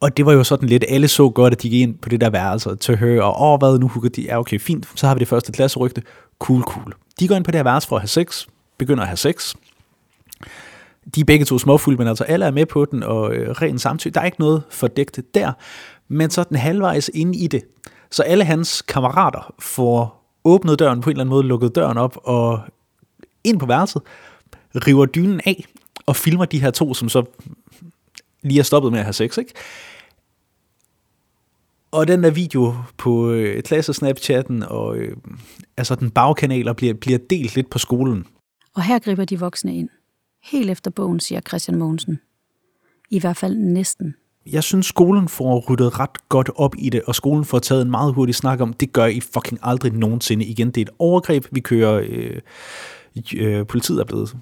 Og 0.00 0.16
det 0.16 0.26
var 0.26 0.32
jo 0.32 0.44
sådan 0.44 0.68
lidt, 0.68 0.84
alle 0.88 1.08
så 1.08 1.30
godt, 1.30 1.52
at 1.52 1.62
de 1.62 1.70
gik 1.70 1.80
ind 1.80 1.98
på 1.98 2.08
det 2.08 2.20
der 2.20 2.30
værelse 2.30 2.76
til 2.76 2.92
at 2.92 2.98
høre, 2.98 3.24
og 3.24 3.52
åh, 3.52 3.58
hvad, 3.58 3.78
nu 3.78 3.88
hugger 3.88 4.10
de, 4.10 4.22
ja 4.22 4.38
okay, 4.38 4.60
fint, 4.60 4.88
så 4.94 5.06
har 5.06 5.14
vi 5.14 5.18
det 5.18 5.28
første 5.28 5.52
klasserygte, 5.52 6.02
cool, 6.38 6.62
cool. 6.62 6.94
De 7.20 7.28
går 7.28 7.34
ind 7.34 7.44
på 7.44 7.50
det 7.50 7.58
her 7.58 7.64
værelse 7.64 7.88
for 7.88 7.96
at 7.96 8.02
have 8.02 8.08
sex, 8.08 8.46
begynder 8.82 9.02
at 9.02 9.08
have 9.08 9.16
sex. 9.16 9.54
De 11.14 11.20
er 11.20 11.24
begge 11.24 11.44
to 11.44 11.58
småfulde, 11.58 11.98
men 11.98 12.08
altså 12.08 12.24
alle 12.24 12.44
er 12.44 12.50
med 12.50 12.66
på 12.66 12.84
den, 12.84 13.02
og 13.02 13.34
øh, 13.34 13.50
ren 13.50 13.78
samtykke. 13.78 14.14
Der 14.14 14.20
er 14.20 14.24
ikke 14.24 14.40
noget 14.40 14.62
fordækt 14.70 15.20
der. 15.34 15.52
Men 16.08 16.30
så 16.30 16.44
den 16.44 16.56
halvvejs 16.56 17.10
inde 17.14 17.38
i 17.38 17.46
det, 17.46 17.62
så 18.10 18.22
alle 18.22 18.44
hans 18.44 18.82
kammerater 18.82 19.54
får 19.58 20.22
åbnet 20.44 20.78
døren 20.78 21.00
på 21.00 21.10
en 21.10 21.14
eller 21.14 21.24
anden 21.24 21.30
måde, 21.30 21.46
lukket 21.46 21.74
døren 21.74 21.98
op, 21.98 22.18
og 22.24 22.60
ind 23.44 23.58
på 23.58 23.66
værelset, 23.66 24.02
river 24.74 25.06
dynen 25.06 25.40
af, 25.46 25.64
og 26.06 26.16
filmer 26.16 26.44
de 26.44 26.60
her 26.60 26.70
to, 26.70 26.94
som 26.94 27.08
så 27.08 27.24
lige 28.42 28.58
er 28.58 28.62
stoppet 28.62 28.92
med 28.92 28.98
at 28.98 29.04
have 29.04 29.12
sex, 29.12 29.38
ikke? 29.38 29.52
Og 31.90 32.08
den 32.08 32.22
der 32.22 32.30
video 32.30 32.74
på 32.96 33.30
øh, 33.30 33.62
klasse 33.62 33.92
Snapchatten 33.92 34.62
og 34.62 34.96
øh, 34.96 35.16
altså 35.76 35.94
den 35.94 36.10
bagkanaler 36.10 36.72
bliver, 36.72 36.94
bliver 36.94 37.18
delt 37.30 37.54
lidt 37.54 37.70
på 37.70 37.78
skolen. 37.78 38.26
Og 38.74 38.82
her 38.82 38.98
griber 38.98 39.24
de 39.24 39.40
voksne 39.40 39.76
ind. 39.76 39.88
Helt 40.42 40.70
efter 40.70 40.90
bogen, 40.90 41.20
siger 41.20 41.40
Christian 41.40 41.78
Mogensen. 41.78 42.20
I 43.10 43.18
hvert 43.18 43.36
fald 43.36 43.56
næsten. 43.56 44.14
Jeg 44.46 44.62
synes, 44.62 44.86
skolen 44.86 45.28
får 45.28 45.64
ryddet 45.70 46.00
ret 46.00 46.28
godt 46.28 46.50
op 46.56 46.74
i 46.78 46.88
det, 46.88 47.02
og 47.02 47.14
skolen 47.14 47.44
får 47.44 47.58
taget 47.58 47.82
en 47.82 47.90
meget 47.90 48.14
hurtig 48.14 48.34
snak 48.34 48.60
om, 48.60 48.72
det 48.72 48.92
gør 48.92 49.06
I 49.06 49.20
fucking 49.20 49.58
aldrig 49.62 49.92
nogensinde 49.92 50.44
igen. 50.44 50.66
Det 50.66 50.76
er 50.76 50.82
et 50.82 50.90
overgreb, 50.98 51.46
vi 51.50 51.60
kører, 51.60 52.04
øh, 52.08 52.40
øh, 53.36 53.66
politiet 53.66 54.00
er 54.00 54.04
blevet 54.04 54.36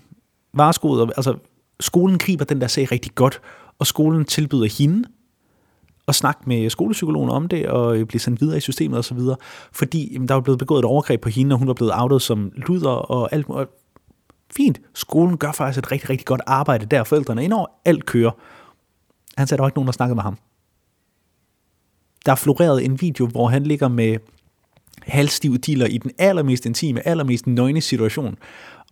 vareskoet. 0.54 1.12
Altså, 1.16 1.34
skolen 1.80 2.18
griber 2.18 2.44
den 2.44 2.60
der 2.60 2.66
sag 2.66 2.92
rigtig 2.92 3.14
godt, 3.14 3.40
og 3.78 3.86
skolen 3.86 4.24
tilbyder 4.24 4.78
hende 4.78 5.08
at 6.08 6.14
snakke 6.14 6.40
med 6.46 6.70
skolepsykologen 6.70 7.30
om 7.30 7.48
det, 7.48 7.68
og 7.68 7.96
øh, 7.98 8.06
blive 8.06 8.20
sendt 8.20 8.40
videre 8.40 8.56
i 8.56 8.60
systemet 8.60 8.98
osv., 8.98 9.18
fordi 9.72 10.12
jamen, 10.12 10.28
der 10.28 10.34
var 10.34 10.40
blevet 10.40 10.58
begået 10.58 10.78
et 10.78 10.84
overgreb 10.84 11.20
på 11.20 11.28
hende, 11.28 11.54
og 11.54 11.58
hun 11.58 11.68
var 11.68 11.74
blevet 11.74 11.92
outet 11.96 12.22
som 12.22 12.52
luder 12.56 12.90
og 12.90 13.32
alt 13.32 13.46
og 13.48 13.68
Fint, 14.56 14.80
skolen 14.94 15.36
gør 15.36 15.52
faktisk 15.52 15.78
et 15.78 15.92
rigtig, 15.92 16.10
rigtig 16.10 16.26
godt 16.26 16.40
arbejde 16.46 16.86
der, 16.86 17.04
forældrene 17.04 17.44
indover, 17.44 17.66
alt 17.84 18.06
kører. 18.06 18.30
Han 19.36 19.46
sagde, 19.46 19.58
der 19.58 19.62
var 19.62 19.68
ikke 19.68 19.78
nogen, 19.78 19.86
der 19.86 19.92
snakkede 19.92 20.14
med 20.14 20.22
ham. 20.22 20.38
Der 22.26 22.34
florerede 22.34 22.84
en 22.84 23.00
video, 23.00 23.26
hvor 23.26 23.48
han 23.48 23.64
ligger 23.64 23.88
med 23.88 24.18
halvstiv 25.02 25.58
dealer 25.58 25.86
i 25.86 25.98
den 25.98 26.10
allermest 26.18 26.66
intime, 26.66 27.08
allermest 27.08 27.46
nøgne 27.46 27.80
situation. 27.80 28.38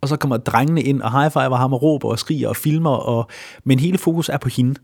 Og 0.01 0.07
så 0.07 0.17
kommer 0.17 0.37
drengene 0.37 0.81
ind 0.81 1.01
og 1.01 1.11
high-fiver 1.11 1.55
ham 1.55 1.73
og 1.73 1.81
råber 1.81 2.09
og 2.09 2.19
skriger 2.19 2.49
og 2.49 2.55
filmer, 2.55 2.89
og, 2.89 3.29
men 3.63 3.79
hele 3.79 3.97
fokus 3.97 4.29
er 4.29 4.37
på 4.37 4.49
hende. 4.49 4.79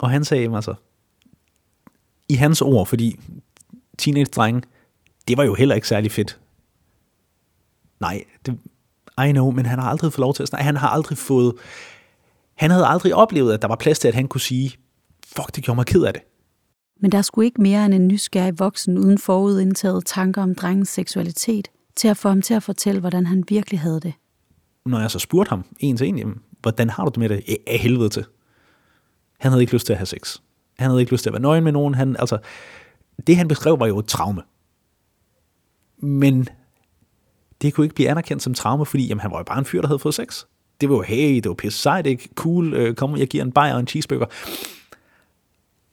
Og 0.00 0.10
han 0.10 0.24
sagde 0.24 0.54
altså, 0.56 0.74
i 2.28 2.34
hans 2.34 2.62
ord, 2.62 2.86
fordi 2.86 3.20
teenage-drenge, 3.98 4.62
det 5.28 5.36
var 5.36 5.44
jo 5.44 5.54
heller 5.54 5.74
ikke 5.74 5.88
særlig 5.88 6.12
fedt. 6.12 6.40
Nej, 8.00 8.24
det, 8.46 8.58
i 9.18 9.32
know, 9.32 9.50
men 9.50 9.66
han 9.66 9.78
har 9.78 9.90
aldrig 9.90 10.12
fået 10.12 10.20
lov 10.20 10.34
til 10.34 10.42
at 10.42 10.48
snakke. 10.48 10.64
Han 10.64 10.76
har 10.76 10.88
aldrig 10.88 11.18
fået... 11.18 11.54
Han 12.54 12.70
havde 12.70 12.86
aldrig 12.86 13.14
oplevet, 13.14 13.54
at 13.54 13.62
der 13.62 13.68
var 13.68 13.76
plads 13.76 13.98
til, 13.98 14.08
at 14.08 14.14
han 14.14 14.28
kunne 14.28 14.40
sige, 14.40 14.76
fuck, 15.26 15.56
det 15.56 15.64
gjorde 15.64 15.76
mig 15.76 15.86
ked 15.86 16.02
af 16.02 16.12
det. 16.12 16.22
Men 17.00 17.12
der 17.12 17.22
skulle 17.22 17.46
ikke 17.46 17.62
mere 17.62 17.86
end 17.86 17.94
en 17.94 18.08
nysgerrig 18.08 18.58
voksen 18.58 18.98
uden 18.98 19.18
forudindtaget 19.18 20.06
tanker 20.06 20.42
om 20.42 20.54
drengens 20.54 20.88
seksualitet, 20.88 21.68
til 21.96 22.08
at 22.08 22.16
få 22.16 22.28
ham 22.28 22.42
til 22.42 22.54
at 22.54 22.62
fortælle, 22.62 23.00
hvordan 23.00 23.26
han 23.26 23.44
virkelig 23.48 23.80
havde 23.80 24.00
det. 24.00 24.12
Når 24.86 25.00
jeg 25.00 25.10
så 25.10 25.18
spurgte 25.18 25.50
ham 25.50 25.64
en 25.78 25.96
til 25.96 26.08
en, 26.08 26.18
jamen, 26.18 26.40
hvordan 26.60 26.90
har 26.90 27.04
du 27.04 27.08
det 27.08 27.18
med 27.18 27.28
det? 27.28 27.56
Af 27.66 27.78
helvede 27.78 28.08
til. 28.08 28.24
Han 29.40 29.52
havde 29.52 29.62
ikke 29.62 29.72
lyst 29.72 29.86
til 29.86 29.92
at 29.92 29.98
have 29.98 30.06
sex. 30.06 30.38
Han 30.78 30.90
havde 30.90 31.00
ikke 31.00 31.12
lyst 31.12 31.22
til 31.22 31.30
at 31.30 31.32
være 31.32 31.42
nøgen 31.42 31.64
med 31.64 31.72
nogen. 31.72 31.94
Han, 31.94 32.16
altså, 32.18 32.38
det 33.26 33.36
han 33.36 33.48
beskrev 33.48 33.80
var 33.80 33.86
jo 33.86 33.98
et 33.98 34.06
traume. 34.06 34.42
Men 35.98 36.48
det 37.62 37.74
kunne 37.74 37.84
ikke 37.84 37.94
blive 37.94 38.08
anerkendt 38.08 38.42
som 38.42 38.54
traume, 38.54 38.86
fordi 38.86 39.06
jamen, 39.06 39.20
han 39.20 39.30
var 39.30 39.38
jo 39.38 39.44
bare 39.44 39.58
en 39.58 39.64
fyr, 39.64 39.80
der 39.80 39.88
havde 39.88 39.98
fået 39.98 40.14
sex. 40.14 40.44
Det 40.80 40.88
var 40.88 40.96
jo, 40.96 41.02
hey, 41.02 41.34
det 41.34 41.48
var 41.48 41.54
pisse 41.54 41.78
sejt, 41.78 42.06
ikke? 42.06 42.28
Cool, 42.34 42.74
øh, 42.74 42.94
kom, 42.94 43.16
jeg 43.16 43.28
giver 43.28 43.44
en 43.44 43.52
bajer 43.52 43.74
og 43.74 43.80
en 43.80 43.86
cheeseburger. 43.86 44.26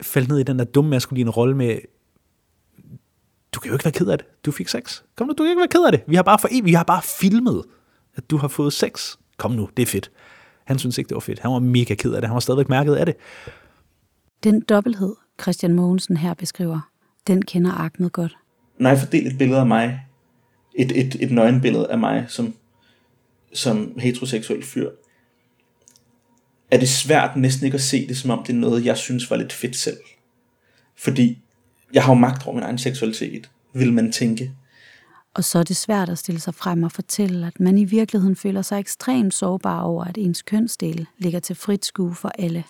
Faldt 0.02 0.30
ned 0.30 0.40
i 0.40 0.44
den 0.44 0.60
der 0.60 0.66
dumme 0.66 0.90
maskuline 0.90 1.32
rolle 1.32 1.58
med, 1.58 1.80
du 3.52 3.60
kan 3.60 3.70
jo 3.70 3.76
ikke 3.76 3.86
være 3.86 3.92
ked 3.92 4.08
af 4.08 4.18
det. 4.18 4.28
Du 4.46 4.52
fik 4.52 4.68
sex. 4.68 5.02
Kom 5.16 5.28
nu, 5.28 5.34
du 5.34 5.44
kan 5.44 5.50
ikke 5.50 5.60
være 5.60 5.68
ked 5.68 5.86
af 5.86 5.92
det. 5.92 6.04
Vi 6.08 6.16
har 6.16 6.24
bare, 6.24 6.40
for, 6.40 6.64
vi 6.64 6.74
har 6.74 6.84
bare 6.84 7.02
filmet, 7.02 7.64
at 8.16 8.30
du 8.30 8.38
har 8.38 8.48
fået 8.48 8.74
sex. 8.74 9.16
Kom 9.38 9.52
nu, 9.52 9.70
det 9.78 9.84
er 9.84 9.88
fedt. 9.88 10.12
Han 10.66 10.80
synes 10.80 10.98
ikke, 10.98 11.08
det 11.08 11.16
var 11.16 11.20
fedt. 11.20 11.40
Han 11.40 11.52
var 11.52 11.60
mega 11.60 11.96
ked 11.96 12.14
af 12.14 12.22
det. 12.22 12.28
Han 12.28 12.34
var 12.34 12.40
stadigvæk 12.40 12.70
mærket 12.70 12.96
af 12.96 13.06
det. 13.06 13.16
Den 14.44 14.62
dobbelthed, 14.62 15.16
Christian 15.42 15.74
Mogensen 15.74 16.18
her 16.18 16.34
beskriver, 16.34 16.90
den 17.28 17.42
kender 17.42 17.72
Ahmed 17.72 18.10
godt. 18.10 18.38
Når 18.80 18.90
jeg 18.90 19.00
fordeler 19.00 19.32
et 19.32 19.38
billede 19.38 19.60
af 19.60 19.68
mig, 19.68 20.06
et, 20.80 20.92
et, 20.92 21.18
et 21.20 21.32
nøgenbillede 21.32 21.92
af 21.92 22.00
mig 22.00 22.26
som, 22.28 22.54
som 23.54 24.00
heteroseksuel 24.00 24.64
fyr, 24.64 24.90
er 26.72 26.78
det 26.78 26.90
svært 26.90 27.36
næsten 27.36 27.66
ikke 27.66 27.76
at 27.76 27.82
se 27.82 28.08
det, 28.08 28.18
som 28.18 28.30
om 28.30 28.44
det 28.44 28.54
er 28.54 28.58
noget, 28.58 28.86
jeg 28.86 28.98
synes 28.98 29.30
var 29.30 29.38
lidt 29.38 29.54
fedt 29.54 29.76
selv. 29.76 29.98
Fordi 30.98 31.38
jeg 31.94 32.04
har 32.04 32.14
jo 32.14 32.20
magt 32.20 32.46
over 32.46 32.56
min 32.56 32.64
egen 32.64 32.78
seksualitet, 32.78 33.50
vil 33.74 33.94
man 33.94 34.12
tænke. 34.12 34.52
Og 35.34 35.44
så 35.44 35.60
er 35.60 35.64
det 35.64 35.76
svært 35.76 36.10
at 36.10 36.18
stille 36.18 36.42
sig 36.42 36.56
frem 36.56 36.84
og 36.84 36.92
fortælle, 36.92 37.48
at 37.48 37.60
man 37.60 37.78
i 37.78 37.86
virkeligheden 37.86 38.36
føler 38.36 38.62
sig 38.62 38.80
ekstremt 38.80 39.34
sårbar 39.34 39.82
over, 39.82 40.04
at 40.04 40.18
ens 40.18 40.42
kønsdel 40.42 41.08
ligger 41.18 41.40
til 41.40 41.56
frit 41.56 41.86
skue 41.86 42.16
for 42.16 42.32
alle. 42.40 42.64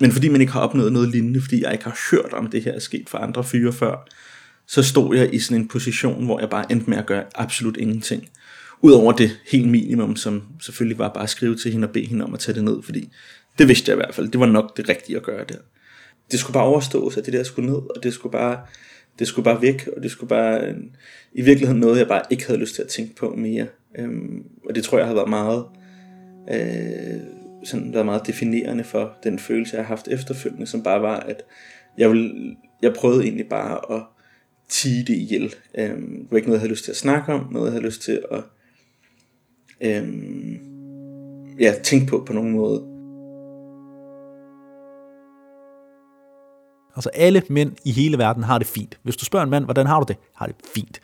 Men 0.00 0.12
fordi 0.12 0.28
man 0.28 0.40
ikke 0.40 0.52
har 0.52 0.60
opnået 0.60 0.92
noget 0.92 1.08
lignende, 1.08 1.40
fordi 1.40 1.62
jeg 1.62 1.72
ikke 1.72 1.84
har 1.84 1.98
hørt 2.10 2.32
om 2.32 2.50
det 2.50 2.64
her 2.64 2.72
er 2.72 2.78
sket 2.78 3.08
for 3.08 3.18
andre 3.18 3.44
fyre 3.44 3.72
før, 3.72 4.08
så 4.66 4.82
stod 4.82 5.16
jeg 5.16 5.34
i 5.34 5.38
sådan 5.38 5.62
en 5.62 5.68
position, 5.68 6.24
hvor 6.24 6.40
jeg 6.40 6.50
bare 6.50 6.72
endte 6.72 6.90
med 6.90 6.98
at 6.98 7.06
gøre 7.06 7.24
absolut 7.34 7.76
ingenting. 7.76 8.28
Udover 8.82 9.12
det 9.12 9.30
helt 9.50 9.68
minimum, 9.68 10.16
som 10.16 10.42
selvfølgelig 10.60 10.98
var 10.98 11.08
bare 11.08 11.22
at 11.22 11.30
skrive 11.30 11.56
til 11.56 11.72
hende 11.72 11.88
og 11.88 11.92
bede 11.92 12.06
hende 12.06 12.24
om 12.24 12.34
at 12.34 12.40
tage 12.40 12.54
det 12.54 12.64
ned, 12.64 12.82
fordi 12.82 13.12
det 13.58 13.68
vidste 13.68 13.90
jeg 13.90 13.96
i 13.96 14.00
hvert 14.00 14.14
fald, 14.14 14.28
det 14.28 14.40
var 14.40 14.46
nok 14.46 14.76
det 14.76 14.88
rigtige 14.88 15.16
at 15.16 15.22
gøre 15.22 15.44
der. 15.48 15.58
Det 16.30 16.38
skulle 16.38 16.54
bare 16.54 16.64
overstås, 16.64 17.16
at 17.16 17.26
det 17.26 17.32
der 17.32 17.42
skulle 17.42 17.70
ned, 17.70 17.78
og 17.96 18.02
det 18.02 18.12
skulle 18.12 18.32
bare, 18.32 18.60
det 19.18 19.26
skulle 19.26 19.44
bare 19.44 19.62
væk, 19.62 19.88
og 19.96 20.02
det 20.02 20.10
skulle 20.10 20.28
bare, 20.28 20.74
i 21.32 21.42
virkeligheden 21.42 21.80
noget, 21.80 21.98
jeg 21.98 22.08
bare 22.08 22.22
ikke 22.30 22.46
havde 22.46 22.60
lyst 22.60 22.74
til 22.74 22.82
at 22.82 22.88
tænke 22.88 23.16
på 23.16 23.34
mere. 23.36 23.66
Øhm, 23.98 24.42
og 24.68 24.74
det 24.74 24.84
tror 24.84 24.98
jeg 24.98 25.06
har 25.06 25.14
været 25.14 25.28
meget, 25.28 25.64
øh, 26.50 27.20
sådan 27.64 27.92
været 27.92 28.06
meget 28.06 28.26
definerende 28.26 28.84
for 28.84 29.16
den 29.24 29.38
følelse, 29.38 29.76
jeg 29.76 29.84
har 29.84 29.88
haft 29.88 30.08
efterfølgende, 30.08 30.66
som 30.66 30.82
bare 30.82 31.02
var, 31.02 31.20
at 31.20 31.42
jeg, 31.98 32.10
ville, 32.10 32.56
jeg 32.82 32.94
prøvede 32.94 33.24
egentlig 33.24 33.48
bare 33.48 33.96
at 33.96 34.02
tige 34.68 35.04
det 35.04 35.14
ihjel. 35.14 35.54
Øhm, 35.78 36.18
det 36.22 36.30
var 36.30 36.36
ikke 36.36 36.48
noget, 36.48 36.58
jeg 36.58 36.60
havde 36.60 36.72
lyst 36.72 36.84
til 36.84 36.90
at 36.90 36.96
snakke 36.96 37.32
om, 37.32 37.48
noget, 37.52 37.66
jeg 37.66 37.72
havde 37.72 37.86
lyst 37.86 38.02
til 38.02 38.22
at 38.30 38.42
øhm, 39.80 40.58
ja, 41.60 41.74
tænke 41.84 42.06
på 42.06 42.24
på 42.26 42.32
nogen 42.32 42.52
måde. 42.52 42.96
Altså 46.96 47.10
alle 47.14 47.42
mænd 47.48 47.76
i 47.84 47.92
hele 47.92 48.18
verden 48.18 48.42
har 48.42 48.58
det 48.58 48.66
fint. 48.66 48.98
Hvis 49.02 49.16
du 49.16 49.24
spørger 49.24 49.44
en 49.44 49.50
mand, 49.50 49.64
hvordan 49.64 49.86
har 49.86 50.00
du 50.00 50.04
det? 50.08 50.16
Har 50.34 50.46
det 50.46 50.56
fint. 50.74 51.00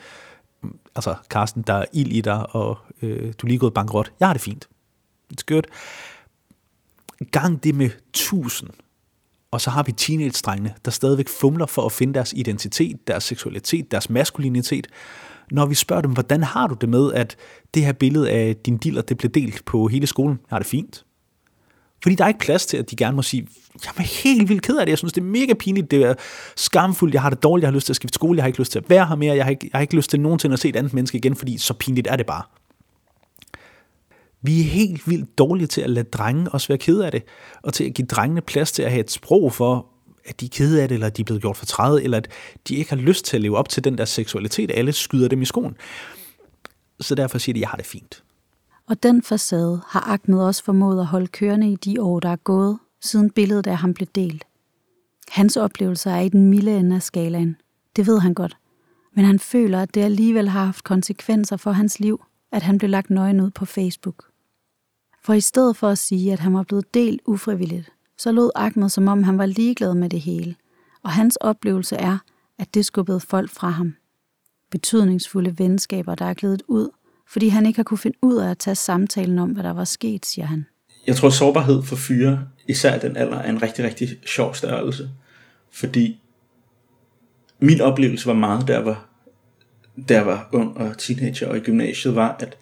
Altså, 0.94 1.14
Carsten, 1.29 1.62
der 1.62 1.75
er 1.75 1.85
ild 1.92 2.12
i 2.12 2.20
dig, 2.20 2.57
og 2.57 2.79
øh, 3.03 3.33
du 3.38 3.46
er 3.46 3.48
lige 3.48 3.59
gået 3.59 3.75
bankrot. 3.75 4.12
Jeg 4.20 4.29
har 4.29 4.33
det 4.33 4.42
fint. 4.42 4.68
It's 5.33 5.44
good. 5.46 5.62
Gang 7.31 7.64
det 7.64 7.75
med 7.75 7.90
tusind. 8.12 8.70
Og 9.53 9.61
så 9.61 9.71
har 9.71 9.83
vi 9.83 9.93
teenage-drengene, 9.93 10.75
der 10.85 10.91
stadigvæk 10.91 11.29
fumler 11.29 11.67
for 11.67 11.87
at 11.87 11.93
finde 11.93 12.15
deres 12.15 12.33
identitet, 12.37 13.07
deres 13.07 13.25
seksualitet, 13.25 13.91
deres 13.91 14.11
maskulinitet. 14.11 14.87
Når 15.51 15.67
vi 15.67 15.75
spørger 15.75 16.03
dem, 16.03 16.12
hvordan 16.12 16.43
har 16.43 16.67
du 16.67 16.75
det 16.75 16.88
med, 16.88 17.12
at 17.12 17.37
det 17.75 17.85
her 17.85 17.93
billede 17.93 18.31
af 18.31 18.57
din 18.57 18.79
diller, 18.79 19.03
det 19.03 19.19
blev 19.19 19.31
delt 19.31 19.65
på 19.65 19.87
hele 19.87 20.07
skolen? 20.07 20.38
Har 20.49 20.59
det 20.59 20.67
fint? 20.67 21.05
Fordi 22.03 22.15
der 22.15 22.25
er 22.25 22.29
ikke 22.29 22.41
plads 22.41 22.67
til, 22.67 22.77
at 22.77 22.91
de 22.91 22.97
gerne 22.97 23.17
må 23.17 23.23
sige, 23.23 23.49
jeg 23.85 23.93
er 23.97 24.03
helt 24.03 24.49
vildt 24.49 24.62
ked 24.62 24.77
af 24.77 24.87
det, 24.87 24.91
jeg 24.91 24.99
synes, 24.99 25.12
det 25.12 25.21
er 25.21 25.25
mega 25.25 25.55
pinligt, 25.55 25.91
det 25.91 26.03
er 26.03 26.15
skamfuldt, 26.57 27.15
jeg 27.15 27.23
har 27.23 27.31
det 27.31 27.43
dårligt, 27.43 27.62
jeg 27.62 27.69
har 27.69 27.75
lyst 27.75 27.87
til 27.87 27.93
at 27.93 27.97
skifte 27.97 28.15
skole, 28.15 28.37
jeg 28.37 28.43
har 28.43 28.47
ikke 28.47 28.59
lyst 28.59 28.73
til 28.73 28.79
at 28.79 28.91
være 28.91 29.07
her 29.07 29.15
mere, 29.17 29.37
jeg 29.37 29.45
har 29.45 29.51
ikke, 29.51 29.71
jeg 29.73 29.79
har 29.79 29.81
ikke 29.81 29.97
lyst 29.97 30.11
til 30.11 30.21
nogensinde 30.21 30.53
at 30.53 30.59
se 30.59 30.69
et 30.69 30.77
andet 30.77 30.95
menneske 30.95 31.19
igen, 31.19 31.37
fordi 31.37 31.59
så 31.59 31.75
pinligt 31.75 32.09
er 32.11 32.17
det 32.17 32.27
bare. 32.27 32.43
Vi 34.42 34.61
er 34.61 34.64
helt 34.64 35.09
vildt 35.09 35.38
dårlige 35.38 35.66
til 35.66 35.81
at 35.81 35.90
lade 35.90 36.09
drenge 36.09 36.50
også 36.50 36.68
være 36.68 36.78
kede 36.78 37.07
af 37.07 37.12
det, 37.12 37.22
og 37.62 37.74
til 37.74 37.85
at 37.85 37.94
give 37.94 38.07
drengene 38.07 38.40
plads 38.40 38.72
til 38.72 38.83
at 38.83 38.90
have 38.90 39.00
et 39.00 39.11
sprog 39.11 39.52
for, 39.52 39.87
at 40.24 40.40
de 40.40 40.44
er 40.44 40.50
kede 40.52 40.83
af 40.83 40.88
det, 40.88 40.94
eller 40.94 41.07
at 41.07 41.16
de 41.16 41.22
er 41.22 41.24
blevet 41.24 41.42
gjort 41.42 41.57
for 41.57 41.66
træde, 41.66 42.05
eller 42.05 42.16
at 42.16 42.28
de 42.68 42.74
ikke 42.74 42.90
har 42.90 42.96
lyst 42.96 43.24
til 43.24 43.37
at 43.37 43.40
leve 43.40 43.57
op 43.57 43.68
til 43.68 43.85
den 43.85 43.98
der 43.98 44.05
seksualitet. 44.05 44.70
Alle 44.74 44.92
skyder 44.92 45.28
dem 45.28 45.42
i 45.42 45.44
skoen. 45.44 45.76
Så 47.00 47.14
derfor 47.14 47.38
siger 47.38 47.55
de, 47.55 47.59
at 47.59 47.61
jeg 47.61 47.68
har 47.68 47.76
det 47.76 47.87
fint. 47.87 48.22
Og 48.87 49.02
den 49.02 49.22
facade 49.22 49.81
har 49.88 50.00
Ahmed 50.00 50.40
også 50.40 50.64
formået 50.64 51.00
at 51.00 51.07
holde 51.07 51.26
kørende 51.26 51.72
i 51.72 51.76
de 51.76 52.02
år, 52.02 52.20
der 52.20 52.28
er 52.28 52.37
gået, 52.37 52.78
siden 53.00 53.31
billedet 53.31 53.66
af 53.66 53.76
ham 53.76 53.94
blev 53.94 54.09
delt. 54.14 54.44
Hans 55.28 55.57
oplevelser 55.57 56.11
er 56.11 56.20
i 56.20 56.28
den 56.28 56.46
milde 56.46 56.78
ende 56.78 56.96
af 56.96 57.02
skalaen. 57.02 57.57
Det 57.96 58.07
ved 58.07 58.18
han 58.18 58.35
godt. 58.35 58.57
Men 59.14 59.24
han 59.24 59.38
føler, 59.38 59.83
at 59.83 59.94
det 59.94 60.00
alligevel 60.00 60.48
har 60.48 60.64
haft 60.64 60.85
konsekvenser 60.85 61.57
for 61.57 61.72
hans 61.72 62.00
liv, 62.00 62.24
at 62.52 62.62
han 62.62 62.78
blev 62.78 62.90
lagt 62.90 63.11
nøgen 63.11 63.40
ud 63.40 63.50
på 63.50 63.64
Facebook. 63.64 64.32
For 65.25 65.33
i 65.33 65.41
stedet 65.41 65.77
for 65.77 65.89
at 65.89 65.99
sige, 65.99 66.33
at 66.33 66.41
han 66.41 66.55
var 66.55 66.63
blevet 66.63 66.95
delt 66.95 67.21
ufrivilligt, 67.27 67.93
så 68.19 68.33
lød 68.33 68.51
Ahmed 68.55 68.89
som 68.89 69.09
om 69.09 69.23
han 69.23 69.39
var 69.39 69.47
ligeglad 69.47 69.95
med 69.95 70.09
det 70.09 70.21
hele. 70.21 70.55
Og 71.03 71.11
hans 71.11 71.37
oplevelse 71.37 71.97
er, 71.97 72.19
at 72.59 72.75
det 72.75 72.87
skubbede 72.87 73.21
folk 73.21 73.51
fra 73.51 73.69
ham. 73.69 73.95
Betydningsfulde 74.71 75.59
venskaber, 75.59 76.15
der 76.15 76.25
er 76.25 76.35
glædet 76.35 76.63
ud, 76.69 76.89
fordi 77.29 77.49
han 77.49 77.67
ikke 77.67 77.79
har 77.79 77.85
kunne 77.85 77.99
finde 77.99 78.19
ud 78.23 78.37
af 78.37 78.51
at 78.51 78.59
tage 78.59 78.75
samtalen 78.75 79.39
om, 79.39 79.51
hvad 79.51 79.63
der 79.63 79.73
var 79.73 79.85
sket, 79.85 80.27
siger 80.27 80.47
han. 80.47 80.67
Jeg 81.07 81.17
tror, 81.17 81.31
sårbarhed 81.31 81.83
for 81.83 81.97
fyre, 81.97 82.49
især 82.69 82.99
den 82.99 83.17
alder, 83.17 83.39
er 83.39 83.51
en 83.51 83.63
rigtig, 83.63 83.85
rigtig 83.85 84.09
sjov 84.27 84.55
størrelse. 84.55 85.11
Fordi 85.71 86.21
min 87.61 87.81
oplevelse 87.81 88.27
var 88.27 88.35
meget, 88.35 88.69
der 88.69 88.79
var, 88.79 89.09
der 90.09 90.21
var 90.21 90.49
ung 90.53 90.77
og 90.77 90.99
teenager 90.99 91.49
og 91.49 91.57
i 91.57 91.61
gymnasiet, 91.61 92.15
var, 92.15 92.37
at 92.41 92.57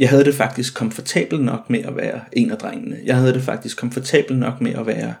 jeg 0.00 0.08
havde 0.08 0.24
det 0.24 0.34
faktisk 0.34 0.74
komfortabelt 0.74 1.44
nok 1.44 1.70
med 1.70 1.78
at 1.78 1.96
være 1.96 2.20
en 2.32 2.50
af 2.50 2.56
drengene. 2.56 2.96
Jeg 3.04 3.16
havde 3.16 3.34
det 3.34 3.42
faktisk 3.42 3.76
komfortabelt 3.76 4.38
nok 4.38 4.60
med 4.60 4.74
at 4.74 4.86
være, 4.86 5.14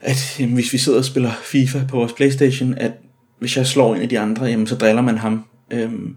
at 0.00 0.40
jamen, 0.40 0.54
hvis 0.54 0.72
vi 0.72 0.78
sidder 0.78 0.98
og 0.98 1.04
spiller 1.04 1.30
FIFA 1.42 1.84
på 1.88 1.96
vores 1.96 2.12
Playstation, 2.12 2.74
at 2.74 2.92
hvis 3.38 3.56
jeg 3.56 3.66
slår 3.66 3.94
en 3.94 4.02
af 4.02 4.08
de 4.08 4.18
andre, 4.18 4.44
jamen, 4.44 4.66
så 4.66 4.74
driller 4.74 5.02
man 5.02 5.18
ham. 5.18 5.44
Øhm, 5.70 6.16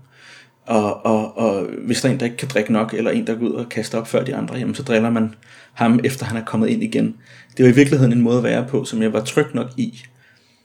og, 0.65 1.05
og, 1.05 1.37
og 1.37 1.67
hvis 1.85 2.01
der 2.01 2.09
er 2.09 2.13
en, 2.13 2.19
der 2.19 2.25
ikke 2.25 2.37
kan 2.37 2.47
drikke 2.47 2.73
nok, 2.73 2.93
eller 2.93 3.11
en, 3.11 3.27
der 3.27 3.35
går 3.35 3.45
ud 3.45 3.53
og 3.53 3.69
kaster 3.69 3.97
op 3.97 4.07
før 4.07 4.23
de 4.23 4.35
andre, 4.35 4.55
jamen, 4.55 4.75
så 4.75 4.83
driller 4.83 5.09
man 5.09 5.33
ham, 5.73 5.99
efter 6.03 6.25
han 6.25 6.37
er 6.37 6.45
kommet 6.45 6.69
ind 6.69 6.83
igen. 6.83 7.15
Det 7.57 7.65
var 7.65 7.71
i 7.71 7.75
virkeligheden 7.75 8.13
en 8.13 8.21
måde 8.21 8.37
at 8.37 8.43
være 8.43 8.65
på, 8.69 8.85
som 8.85 9.01
jeg 9.01 9.13
var 9.13 9.23
tryg 9.23 9.47
nok 9.53 9.67
i. 9.77 10.01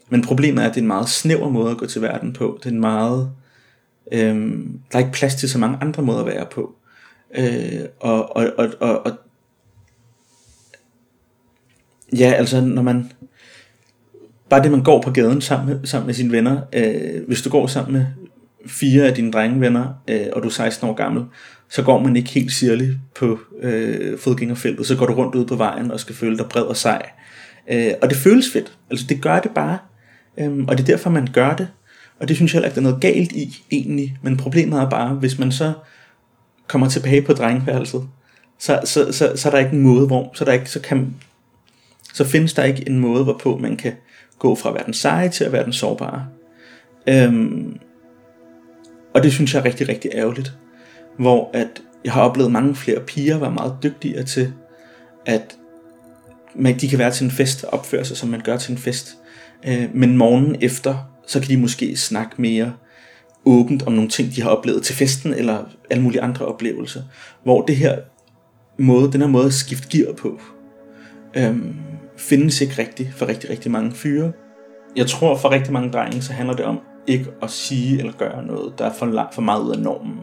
Men 0.09 0.23
problemet 0.23 0.65
er, 0.65 0.69
at 0.69 0.75
det 0.75 0.81
er 0.81 0.83
en 0.83 0.87
meget 0.87 1.09
snæver 1.09 1.49
måde 1.49 1.71
at 1.71 1.79
gå 1.79 1.87
til 1.87 2.03
verden 2.03 2.33
på. 2.33 2.59
Det 2.63 2.67
er 2.67 2.73
en 2.73 2.81
meget... 2.81 3.31
Øhm, 4.13 4.81
der 4.93 4.99
er 4.99 5.03
ikke 5.03 5.13
plads 5.13 5.35
til 5.35 5.51
så 5.51 5.59
mange 5.59 5.79
andre 5.81 6.03
måder 6.03 6.21
at 6.21 6.27
være 6.27 6.47
på. 6.51 6.75
Øh, 7.39 7.85
og, 8.01 8.37
og, 8.37 8.47
og, 8.59 8.69
og, 8.81 9.07
og 9.07 9.13
ja, 12.19 12.33
altså 12.33 12.61
når 12.61 12.83
man 12.83 13.13
bare 14.49 14.63
det 14.63 14.71
man 14.71 14.83
går 14.83 15.03
på 15.03 15.11
gaden 15.11 15.41
sammen 15.41 15.69
med, 15.69 15.87
sammen 15.87 16.07
med 16.07 16.15
sine 16.15 16.33
venner, 16.33 16.61
øh, 16.73 17.27
hvis 17.27 17.43
du 17.43 17.51
går 17.51 17.67
sammen 17.67 17.93
med 17.93 18.07
fire 18.67 19.07
af 19.07 19.15
dine 19.15 19.33
drengevenner, 19.33 19.95
øh, 20.09 20.27
og 20.33 20.43
du 20.43 20.49
er 20.49 20.53
16 20.53 20.89
år 20.89 20.95
gammel, 20.95 21.25
så 21.71 21.83
går 21.83 22.03
man 22.03 22.17
ikke 22.17 22.31
helt 22.31 22.53
sirligt 22.53 22.93
på 23.15 23.39
øh, 23.61 24.19
fodgængerfeltet, 24.19 24.87
så 24.87 24.97
går 24.97 25.07
du 25.07 25.13
rundt 25.13 25.35
ud 25.35 25.47
på 25.47 25.57
vejen 25.57 25.91
og 25.91 26.01
skal 26.01 26.15
føle 26.15 26.39
dig 26.39 26.47
bred 26.47 26.63
og 26.63 26.77
sej. 26.77 27.11
Øh, 27.71 27.93
og 28.03 28.11
det 28.11 28.17
føles 28.17 28.53
fedt, 28.53 28.73
altså 28.91 29.07
det 29.09 29.23
gør 29.23 29.41
det 29.41 29.51
bare, 29.51 29.79
øh, 30.39 30.65
og 30.69 30.79
det 30.79 30.83
er 30.83 30.87
derfor 30.87 31.11
man 31.11 31.29
gør 31.33 31.57
det, 31.57 31.69
og 32.21 32.29
det 32.29 32.37
synes 32.37 32.53
jeg 32.53 32.59
heller 32.59 32.69
ikke, 32.69 32.75
der 32.75 32.81
er 32.81 32.91
noget 32.91 33.01
galt 33.01 33.33
i 33.33 33.65
egentlig, 33.71 34.17
men 34.23 34.37
problemet 34.37 34.81
er 34.81 34.91
bare, 34.91 35.15
hvis 35.15 35.39
man 35.39 35.53
så 35.53 35.73
kommer 36.67 36.89
tilbage 36.89 37.23
på 37.23 37.33
drengeværelset, 37.33 38.09
så, 38.59 38.81
så, 38.85 39.13
så, 39.13 39.33
så 39.37 39.49
er 39.49 39.51
der 39.51 39.59
ikke 39.59 39.73
en 39.73 39.83
måde, 39.83 40.07
hvor, 40.07 40.31
så, 40.35 40.45
der 40.45 40.53
ikke, 40.53 40.71
så, 40.71 40.81
kan, 40.81 41.17
så 42.15 42.25
findes 42.25 42.55
der 42.55 42.65
ikke 42.65 42.89
en 42.89 42.99
måde, 42.99 43.25
hvorpå 43.25 43.57
man 43.57 43.77
kan 43.77 43.93
gå 44.39 44.55
fra 44.55 44.69
at 44.69 44.75
være 44.75 44.85
den 44.85 44.95
seje 44.95 45.29
til 45.29 45.45
at 45.45 45.53
være 45.53 45.65
den 45.65 45.73
sårbare. 45.73 46.27
Øhm, 47.07 47.79
og 49.15 49.23
det 49.23 49.33
synes 49.33 49.55
jeg 49.55 49.61
er 49.61 49.65
rigtig, 49.65 49.89
rigtig 49.89 50.11
ærgerligt. 50.15 50.53
Hvor 51.19 51.51
at 51.55 51.83
jeg 52.05 52.13
har 52.13 52.23
oplevet 52.23 52.53
mange 52.53 52.75
flere 52.75 53.01
piger 53.01 53.39
være 53.39 53.51
meget 53.51 53.77
dygtigere 53.83 54.25
til, 54.25 54.53
at 55.27 55.57
man, 56.55 56.79
de 56.79 56.89
kan 56.89 56.99
være 56.99 57.11
til 57.11 57.25
en 57.25 57.31
fest 57.31 57.65
og 57.65 57.73
opføre 57.73 58.05
sig, 58.05 58.17
som 58.17 58.29
man 58.29 58.41
gør 58.41 58.57
til 58.57 58.73
en 58.73 58.79
fest. 58.79 59.17
Øh, 59.67 59.89
men 59.95 60.17
morgenen 60.17 60.57
efter, 60.61 61.11
så 61.27 61.41
kan 61.41 61.49
de 61.49 61.57
måske 61.57 61.97
snakke 61.97 62.43
mere 62.43 62.73
åbent 63.45 63.87
om 63.87 63.93
nogle 63.93 64.11
ting, 64.11 64.35
de 64.37 64.43
har 64.43 64.51
oplevet 64.51 64.83
til 64.83 64.95
festen, 64.95 65.35
eller 65.35 65.65
alle 65.91 66.03
mulige 66.03 66.23
andre 66.23 66.47
oplevelser. 66.47 67.03
Hvor 67.45 67.63
det 67.63 67.77
her 67.77 67.99
måde, 68.79 69.13
den 69.13 69.21
her 69.21 69.29
måde 69.29 69.47
at 69.47 69.53
skifte 69.53 69.89
gear 69.99 70.13
på, 70.13 70.41
øhm, 71.37 71.75
findes 72.17 72.61
ikke 72.61 72.75
rigtigt 72.79 73.15
for 73.15 73.29
rigtig, 73.29 73.51
rigtig 73.51 73.71
mange 73.71 73.93
fyre. 73.93 74.33
Jeg 74.97 75.07
tror 75.07 75.37
for 75.37 75.51
rigtig 75.51 75.73
mange 75.73 75.91
drenge, 75.91 76.23
så 76.23 76.33
handler 76.33 76.57
det 76.57 76.65
om 76.65 76.81
ikke 77.07 77.27
at 77.43 77.51
sige 77.51 77.99
eller 77.99 78.13
gøre 78.13 78.47
noget, 78.47 78.79
der 78.79 78.85
er 78.85 78.93
for, 78.93 79.07
langt, 79.07 79.35
for 79.35 79.43
meget 79.43 79.63
ud 79.63 79.71
af 79.71 79.79
normen. 79.79 80.21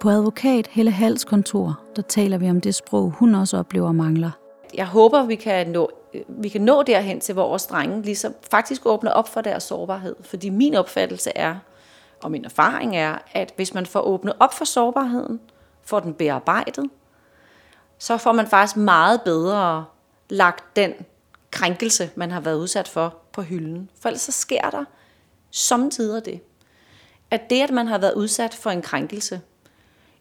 På 0.00 0.10
advokat 0.10 0.66
Helle 0.70 0.90
Hals 0.90 1.24
kontor, 1.24 1.80
der 1.96 2.02
taler 2.02 2.38
vi 2.38 2.50
om 2.50 2.60
det 2.60 2.74
sprog, 2.74 3.10
hun 3.10 3.34
også 3.34 3.56
oplever 3.58 3.92
mangler. 3.92 4.30
Jeg 4.74 4.86
håber, 4.86 5.26
vi 5.26 5.34
kan 5.34 5.68
nå, 5.70 5.90
vi 6.28 6.48
kan 6.48 6.60
nå 6.60 6.82
derhen 6.82 7.20
til, 7.20 7.32
hvor 7.32 7.48
vores 7.48 7.66
drenge 7.66 8.02
ligesom 8.02 8.34
faktisk 8.50 8.86
åbner 8.86 9.10
op 9.10 9.28
for 9.28 9.40
deres 9.40 9.62
sårbarhed. 9.62 10.14
Fordi 10.20 10.50
min 10.50 10.74
opfattelse 10.74 11.30
er, 11.36 11.54
og 12.24 12.30
min 12.30 12.44
erfaring 12.44 12.96
er, 12.96 13.18
at 13.32 13.52
hvis 13.56 13.74
man 13.74 13.86
får 13.86 14.00
åbnet 14.00 14.34
op 14.40 14.54
for 14.54 14.64
sårbarheden, 14.64 15.40
får 15.82 16.00
den 16.00 16.14
bearbejdet, 16.14 16.90
så 17.98 18.16
får 18.16 18.32
man 18.32 18.46
faktisk 18.46 18.76
meget 18.76 19.22
bedre 19.22 19.84
lagt 20.28 20.76
den 20.76 20.92
krænkelse, 21.50 22.10
man 22.14 22.30
har 22.30 22.40
været 22.40 22.56
udsat 22.56 22.88
for, 22.88 23.16
på 23.32 23.42
hylden. 23.42 23.90
For 24.00 24.08
ellers 24.08 24.20
så 24.20 24.32
sker 24.32 24.70
der 24.70 24.84
samtidig 25.50 26.24
det, 26.24 26.40
at 27.30 27.50
det, 27.50 27.62
at 27.62 27.70
man 27.70 27.86
har 27.86 27.98
været 27.98 28.14
udsat 28.14 28.54
for 28.54 28.70
en 28.70 28.82
krænkelse, 28.82 29.40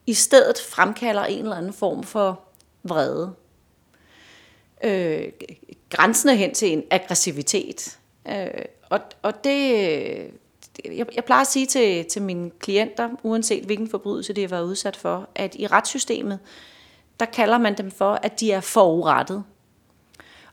i 0.06 0.14
stedet 0.14 0.58
fremkalder 0.70 1.26
en 1.26 1.44
eller 1.44 1.56
anden 1.56 1.74
form 1.74 2.04
for 2.04 2.42
vrede. 2.84 3.34
Øh, 4.84 5.32
grænsende 5.90 6.36
hen 6.36 6.54
til 6.54 6.74
en 6.74 6.84
aggressivitet. 6.92 8.00
Øh, 8.28 8.66
og, 8.90 9.00
og 9.22 9.44
det, 9.44 10.43
jeg, 10.86 11.06
jeg 11.16 11.26
plejer 11.26 11.42
at 11.42 11.48
sige 11.48 11.66
til, 11.66 12.06
til 12.06 12.22
mine 12.22 12.50
klienter, 12.60 13.10
uanset 13.24 13.66
hvilken 13.66 13.90
forbrydelse 13.90 14.34
de 14.34 14.42
har 14.42 14.48
været 14.48 14.64
udsat 14.64 14.96
for, 14.96 15.30
at 15.36 15.56
i 15.56 15.68
retssystemet, 15.68 16.40
der 17.20 17.26
kalder 17.26 17.58
man 17.58 17.78
dem 17.78 17.92
for, 17.92 18.14
at 18.14 18.40
de 18.40 18.52
er 18.52 18.62
forurettet. 18.62 19.44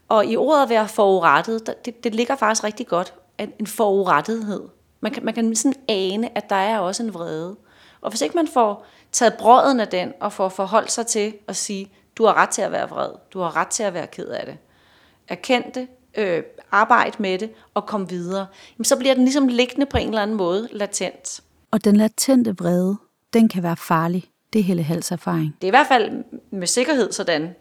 Og 0.08 0.26
i 0.26 0.36
ordet 0.36 0.62
at 0.62 0.68
være 0.68 0.88
forurettet, 0.88 1.74
det, 1.84 2.04
det 2.04 2.14
ligger 2.14 2.36
faktisk 2.36 2.64
rigtig 2.64 2.86
godt, 2.86 3.14
at 3.38 3.48
en 3.58 3.66
forurettethed. 3.66 4.68
Man 5.00 5.12
kan, 5.12 5.24
man 5.24 5.34
kan 5.34 5.56
sådan 5.56 5.74
ane, 5.88 6.36
at 6.38 6.50
der 6.50 6.56
er 6.56 6.78
også 6.78 7.02
en 7.02 7.14
vrede. 7.14 7.56
Og 8.00 8.10
hvis 8.10 8.20
ikke 8.20 8.36
man 8.36 8.48
får 8.48 8.86
taget 9.12 9.34
brøden 9.38 9.80
af 9.80 9.88
den, 9.88 10.12
og 10.20 10.32
får 10.32 10.48
forholdt 10.48 10.92
sig 10.92 11.06
til 11.06 11.34
at 11.48 11.56
sige, 11.56 11.92
du 12.16 12.26
har 12.26 12.34
ret 12.34 12.48
til 12.48 12.62
at 12.62 12.72
være 12.72 12.88
vred, 12.88 13.10
du 13.32 13.40
har 13.40 13.56
ret 13.56 13.68
til 13.68 13.82
at 13.82 13.94
være 13.94 14.06
ked 14.06 14.28
af 14.28 14.46
det. 14.46 14.58
Erkend 15.28 15.72
det, 15.72 15.88
øh, 16.14 16.42
arbejde 16.70 17.16
med 17.18 17.38
det 17.38 17.50
og 17.74 17.86
komme 17.86 18.08
videre, 18.08 18.46
jamen, 18.78 18.84
så 18.84 18.96
bliver 18.96 19.14
den 19.14 19.24
ligesom 19.24 19.48
liggende 19.48 19.86
på 19.86 19.98
en 19.98 20.08
eller 20.08 20.22
anden 20.22 20.36
måde 20.36 20.68
latent. 20.72 21.40
Og 21.70 21.84
den 21.84 21.96
latente 21.96 22.56
vrede, 22.58 22.96
den 23.32 23.48
kan 23.48 23.62
være 23.62 23.76
farlig. 23.76 24.24
Det 24.52 24.58
er 24.58 24.62
Helle 24.62 24.82
Hals 24.82 25.10
erfaring. 25.10 25.56
Det 25.60 25.64
er 25.64 25.70
i 25.70 25.70
hvert 25.70 25.86
fald 25.86 26.24
med 26.50 26.66
sikkerhed 26.66 27.12
sådan, 27.12 27.54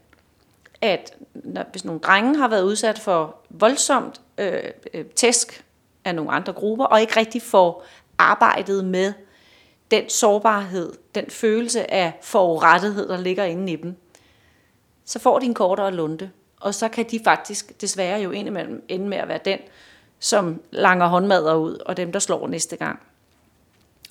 at 0.82 1.14
når, 1.34 1.66
hvis 1.72 1.86
nogle 1.86 2.02
drenge 2.02 2.38
har 2.38 2.48
været 2.48 2.64
udsat 2.64 3.00
for 3.00 3.36
voldsomt 3.50 4.22
øh, 4.38 4.64
øh, 4.94 5.06
tæsk 5.06 5.66
af 6.06 6.16
nogle 6.16 6.32
andre 6.32 6.54
grupper, 6.54 6.86
og 6.86 7.02
ikke 7.02 7.18
rigtig 7.18 7.42
får 7.42 7.86
arbejdet 8.18 8.86
med 8.86 9.14
den 9.92 10.10
sårbarhed, 10.10 10.94
den 11.16 11.26
følelse 11.30 11.92
af 11.92 12.20
forurettethed, 12.22 13.08
der 13.08 13.18
ligger 13.18 13.44
inde 13.44 13.74
i 13.74 13.76
dem, 13.76 13.96
så 15.06 15.20
får 15.20 15.40
de 15.40 15.46
en 15.46 15.54
kortere 15.54 15.92
lunde. 15.92 16.30
Og 16.60 16.74
så 16.76 16.90
kan 16.90 17.06
de 17.12 17.20
faktisk 17.24 17.82
desværre 17.82 18.22
jo 18.22 18.32
indimellem 18.32 18.86
ende 18.88 19.08
med 19.08 19.18
at 19.18 19.28
være 19.28 19.40
den, 19.46 19.60
som 20.20 20.62
langer 20.72 21.08
håndmadder 21.08 21.56
ud, 21.56 21.78
og 21.86 21.98
dem, 21.98 22.12
der 22.12 22.20
slår 22.20 22.48
næste 22.48 22.76
gang. 22.76 23.00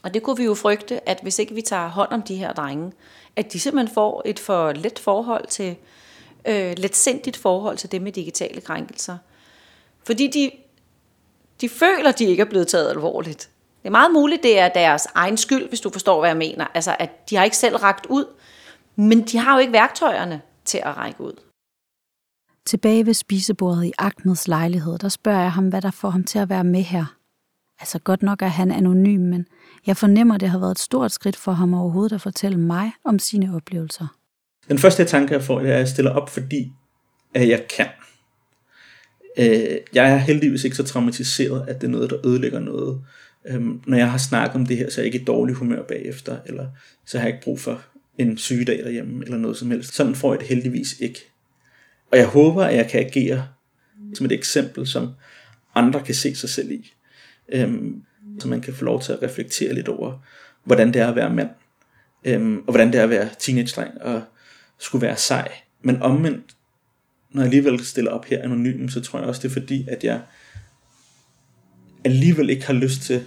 Og 0.03 0.15
det 0.15 0.23
kunne 0.23 0.37
vi 0.37 0.45
jo 0.45 0.55
frygte, 0.55 1.09
at 1.09 1.19
hvis 1.23 1.39
ikke 1.39 1.55
vi 1.55 1.63
tager 1.63 1.89
hånd 1.89 2.13
om 2.13 2.23
de 2.23 2.37
her 2.37 2.53
drenge, 2.53 2.93
at 3.37 3.53
de 3.53 3.61
simpelthen 3.61 3.95
får 3.95 4.23
et 4.25 4.39
for 4.39 4.73
let 4.73 4.99
forhold 4.99 5.47
til, 5.47 5.77
øh, 6.45 6.75
let 6.77 6.97
sindigt 6.97 7.37
forhold 7.37 7.77
til 7.77 7.93
det 7.93 8.03
med 8.03 8.13
digitale 8.13 8.61
krænkelser. 8.61 9.19
Fordi 10.05 10.27
de, 10.27 10.51
de 11.61 11.69
føler, 11.69 12.13
de 12.13 12.25
ikke 12.25 12.41
er 12.41 12.45
blevet 12.51 12.69
taget 12.69 12.91
alvorligt. 12.91 13.51
Det 13.83 13.89
er 13.89 13.91
meget 13.91 14.13
muligt, 14.13 14.43
det 14.43 14.59
er 14.59 14.69
deres 14.69 15.07
egen 15.15 15.37
skyld, 15.37 15.69
hvis 15.69 15.81
du 15.81 15.91
forstår, 15.91 16.21
hvad 16.21 16.29
jeg 16.29 16.37
mener. 16.37 16.67
Altså, 16.75 16.97
at 16.99 17.31
de 17.31 17.37
har 17.37 17.45
ikke 17.45 17.57
selv 17.57 17.77
ragt 17.77 18.07
ud, 18.07 18.25
men 18.97 19.23
de 19.23 19.39
har 19.39 19.55
jo 19.55 19.61
ikke 19.61 19.73
værktøjerne 19.73 20.41
til 20.65 20.79
at 20.79 20.97
række 20.97 21.21
ud. 21.21 21.48
Tilbage 22.69 23.07
ved 23.07 23.15
spisebordet 23.15 23.85
i 23.85 23.93
Ahmeds 23.99 24.49
lejlighed, 24.49 24.99
der 24.99 25.09
spørger 25.09 25.41
jeg 25.41 25.53
ham, 25.53 25.69
hvad 25.69 25.83
der 25.83 25.91
får 25.91 26.11
ham 26.11 26.25
til 26.25 26.39
at 26.39 26.49
være 26.49 26.65
med 26.65 26.83
her. 26.83 27.17
Altså 27.81 27.99
godt 27.99 28.23
nok 28.23 28.43
er 28.43 28.47
han 28.47 28.73
anonym, 28.73 29.21
men 29.21 29.47
jeg 29.87 29.97
fornemmer, 29.97 30.35
at 30.35 30.41
det 30.41 30.49
har 30.49 30.59
været 30.59 30.71
et 30.71 30.79
stort 30.79 31.13
skridt 31.13 31.37
for 31.37 31.53
ham 31.53 31.75
overhovedet 31.75 32.15
at 32.15 32.21
fortælle 32.21 32.59
mig 32.59 32.93
om 33.05 33.19
sine 33.19 33.57
oplevelser. 33.57 34.07
Den 34.69 34.79
første 34.79 35.05
tanke, 35.05 35.35
jeg 35.35 35.43
får, 35.43 35.61
det 35.61 35.69
er, 35.69 35.73
at 35.73 35.79
jeg 35.79 35.89
stiller 35.89 36.11
op, 36.11 36.31
fordi 36.31 36.73
at 37.35 37.49
jeg 37.49 37.67
kan. 37.77 37.87
Øh, 39.39 39.79
jeg 39.95 40.13
er 40.13 40.17
heldigvis 40.17 40.65
ikke 40.65 40.77
så 40.77 40.85
traumatiseret, 40.85 41.69
at 41.69 41.81
det 41.81 41.87
er 41.87 41.91
noget, 41.91 42.11
der 42.11 42.27
ødelægger 42.27 42.61
noget. 42.61 43.01
Øhm, 43.47 43.83
når 43.87 43.97
jeg 43.97 44.11
har 44.11 44.19
snakket 44.19 44.55
om 44.55 44.67
det 44.67 44.77
her, 44.77 44.91
så 44.91 45.01
er 45.01 45.05
jeg 45.05 45.15
ikke 45.15 45.23
i 45.23 45.25
dårlig 45.25 45.55
humør 45.55 45.83
bagefter, 45.83 46.39
eller 46.47 46.67
så 47.07 47.19
har 47.19 47.27
jeg 47.27 47.35
ikke 47.35 47.45
brug 47.45 47.61
for 47.61 47.83
en 48.19 48.39
sygedag 48.39 48.79
derhjemme, 48.79 49.25
eller 49.25 49.39
noget 49.39 49.57
som 49.57 49.71
helst. 49.71 49.95
Sådan 49.95 50.15
får 50.15 50.33
jeg 50.33 50.41
det 50.41 50.49
heldigvis 50.49 51.01
ikke. 51.01 51.33
Og 52.13 52.19
jeg 52.19 52.27
håber, 52.27 52.65
at 52.65 52.77
jeg 52.77 52.89
kan 52.91 53.01
agere 53.01 53.49
som 54.15 54.27
et 54.27 54.33
eksempel, 54.33 54.87
som 54.87 55.09
andre 55.75 56.01
kan 56.03 56.15
se 56.15 56.35
sig 56.35 56.51
selv 56.51 56.71
i. 56.71 56.93
Øhm, 57.49 58.03
så 58.39 58.49
man 58.49 58.61
kan 58.61 58.75
få 58.75 58.85
lov 58.85 59.03
til 59.03 59.13
at 59.13 59.23
reflektere 59.23 59.75
lidt 59.75 59.89
over, 59.89 60.19
hvordan 60.65 60.93
det 60.93 61.03
er 61.03 61.09
at 61.09 61.17
være 61.17 61.35
mand, 61.35 61.51
øhm, 62.25 62.59
og 62.59 62.65
hvordan 62.65 62.93
det 62.93 62.99
er 62.99 63.03
at 63.03 63.11
være 63.11 63.29
teenage-dreng, 63.39 64.03
og 64.03 64.23
skulle 64.79 65.07
være 65.07 65.17
sej. 65.17 65.53
Men 65.83 66.03
omvendt, 66.03 66.57
når 67.31 67.43
jeg 67.43 67.47
alligevel 67.47 67.85
stiller 67.85 68.11
op 68.11 68.25
her 68.25 68.43
anonym, 68.43 68.89
så 68.89 69.01
tror 69.01 69.19
jeg 69.19 69.29
også, 69.29 69.43
det 69.43 69.49
er 69.49 69.61
fordi, 69.61 69.87
at 69.89 70.05
jeg 70.05 70.21
alligevel 72.05 72.51
ikke 72.51 72.67
har 72.67 72.75
lyst 72.75 73.03
til 73.03 73.25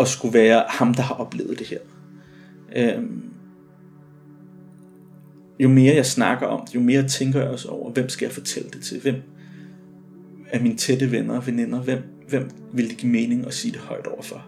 at 0.00 0.08
skulle 0.08 0.34
være 0.34 0.64
ham, 0.68 0.94
der 0.94 1.02
har 1.02 1.14
oplevet 1.14 1.58
det 1.58 1.66
her. 1.66 1.78
Øhm, 2.76 3.35
jo 5.60 5.68
mere 5.68 5.94
jeg 5.94 6.06
snakker 6.06 6.46
om 6.46 6.66
det, 6.66 6.74
jo 6.74 6.80
mere 6.80 7.08
tænker 7.08 7.40
jeg 7.40 7.48
også 7.48 7.68
over, 7.68 7.92
hvem 7.92 8.08
skal 8.08 8.26
jeg 8.26 8.32
fortælle 8.32 8.70
det 8.70 8.82
til? 8.82 9.00
Hvem 9.00 9.22
er 10.48 10.62
mine 10.62 10.76
tætte 10.76 11.10
venner 11.12 11.36
og 11.36 11.46
veninder? 11.46 11.80
Hvem, 11.80 11.98
hvem 12.28 12.50
vil 12.72 12.88
det 12.88 12.96
give 12.96 13.12
mening 13.12 13.46
at 13.46 13.54
sige 13.54 13.72
det 13.72 13.80
højt 13.80 14.06
overfor? 14.06 14.46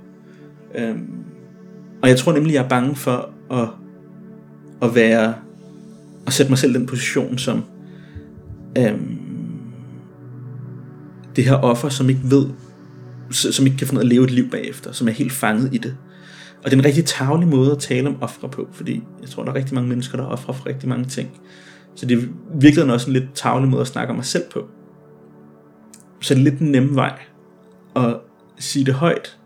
Øhm, 0.74 1.08
og 2.02 2.08
jeg 2.08 2.18
tror 2.18 2.32
nemlig, 2.32 2.54
jeg 2.54 2.64
er 2.64 2.68
bange 2.68 2.96
for 2.96 3.30
at, 3.50 3.68
at 4.82 4.94
være 4.94 5.34
at 6.26 6.32
sætte 6.32 6.52
mig 6.52 6.58
selv 6.58 6.74
i 6.74 6.78
den 6.78 6.86
position 6.86 7.38
som 7.38 7.62
øhm, 8.78 9.18
det 11.36 11.44
her 11.44 11.54
offer, 11.54 11.88
som 11.88 12.08
ikke 12.08 12.20
ved, 12.24 12.46
som 13.30 13.66
ikke 13.66 13.78
kan 13.78 13.86
finde 13.86 13.98
ud 13.98 14.02
af 14.02 14.06
at 14.06 14.12
leve 14.12 14.24
et 14.24 14.30
liv 14.30 14.50
bagefter, 14.50 14.92
som 14.92 15.08
er 15.08 15.12
helt 15.12 15.32
fanget 15.32 15.74
i 15.74 15.78
det. 15.78 15.96
Og 16.64 16.70
det 16.70 16.72
er 16.72 16.78
en 16.78 16.84
rigtig 16.84 17.04
tavlig 17.04 17.48
måde 17.48 17.72
at 17.72 17.78
tale 17.78 18.08
om 18.08 18.22
ofre 18.22 18.48
på, 18.48 18.68
fordi 18.72 19.02
jeg 19.20 19.28
tror, 19.28 19.44
der 19.44 19.50
er 19.50 19.54
rigtig 19.54 19.74
mange 19.74 19.88
mennesker, 19.88 20.18
der 20.18 20.24
ofrer 20.24 20.54
for 20.54 20.66
rigtig 20.66 20.88
mange 20.88 21.04
ting. 21.04 21.40
Så 21.94 22.06
det 22.06 22.18
er 22.18 22.22
virkelig 22.54 22.92
også 22.92 23.06
en 23.06 23.12
lidt 23.12 23.34
tavlig 23.34 23.70
måde 23.70 23.80
at 23.80 23.86
snakke 23.86 24.10
om 24.10 24.16
mig 24.16 24.24
selv 24.24 24.44
på. 24.50 24.68
Så 26.20 26.34
det 26.34 26.40
er 26.40 26.44
lidt 26.44 26.60
en 26.60 26.70
nem 26.72 26.94
vej 26.96 27.18
at 27.96 28.16
sige 28.58 28.84
det 28.84 28.94
højt, 28.94 29.38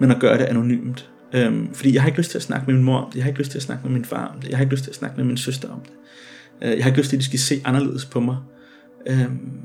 men 0.00 0.10
at 0.10 0.20
gøre 0.20 0.38
det 0.38 0.44
anonymt. 0.44 1.10
Øhm, 1.32 1.74
fordi 1.74 1.94
jeg 1.94 2.02
har 2.02 2.06
ikke 2.06 2.18
lyst 2.18 2.30
til 2.30 2.38
at 2.38 2.42
snakke 2.42 2.66
med 2.66 2.74
min 2.74 2.84
mor 2.84 2.98
om 2.98 3.10
det, 3.10 3.16
jeg 3.16 3.24
har 3.24 3.28
ikke 3.28 3.40
lyst 3.40 3.50
til 3.50 3.58
at 3.58 3.62
snakke 3.62 3.84
med 3.84 3.92
min 3.92 4.04
far 4.04 4.32
om 4.34 4.40
det, 4.40 4.48
jeg 4.48 4.56
har 4.56 4.64
ikke 4.64 4.74
lyst 4.74 4.84
til 4.84 4.90
at 4.90 4.96
snakke 4.96 5.16
med 5.16 5.24
min 5.24 5.36
søster 5.36 5.68
om 5.68 5.80
det. 5.80 5.92
Øh, 6.62 6.76
jeg 6.76 6.84
har 6.84 6.90
ikke 6.90 6.98
lyst 6.98 7.10
til, 7.10 7.16
at 7.16 7.20
de 7.20 7.24
skal 7.24 7.38
se 7.38 7.62
anderledes 7.64 8.04
på 8.04 8.20
mig. 8.20 8.36
Øhm, 9.06 9.60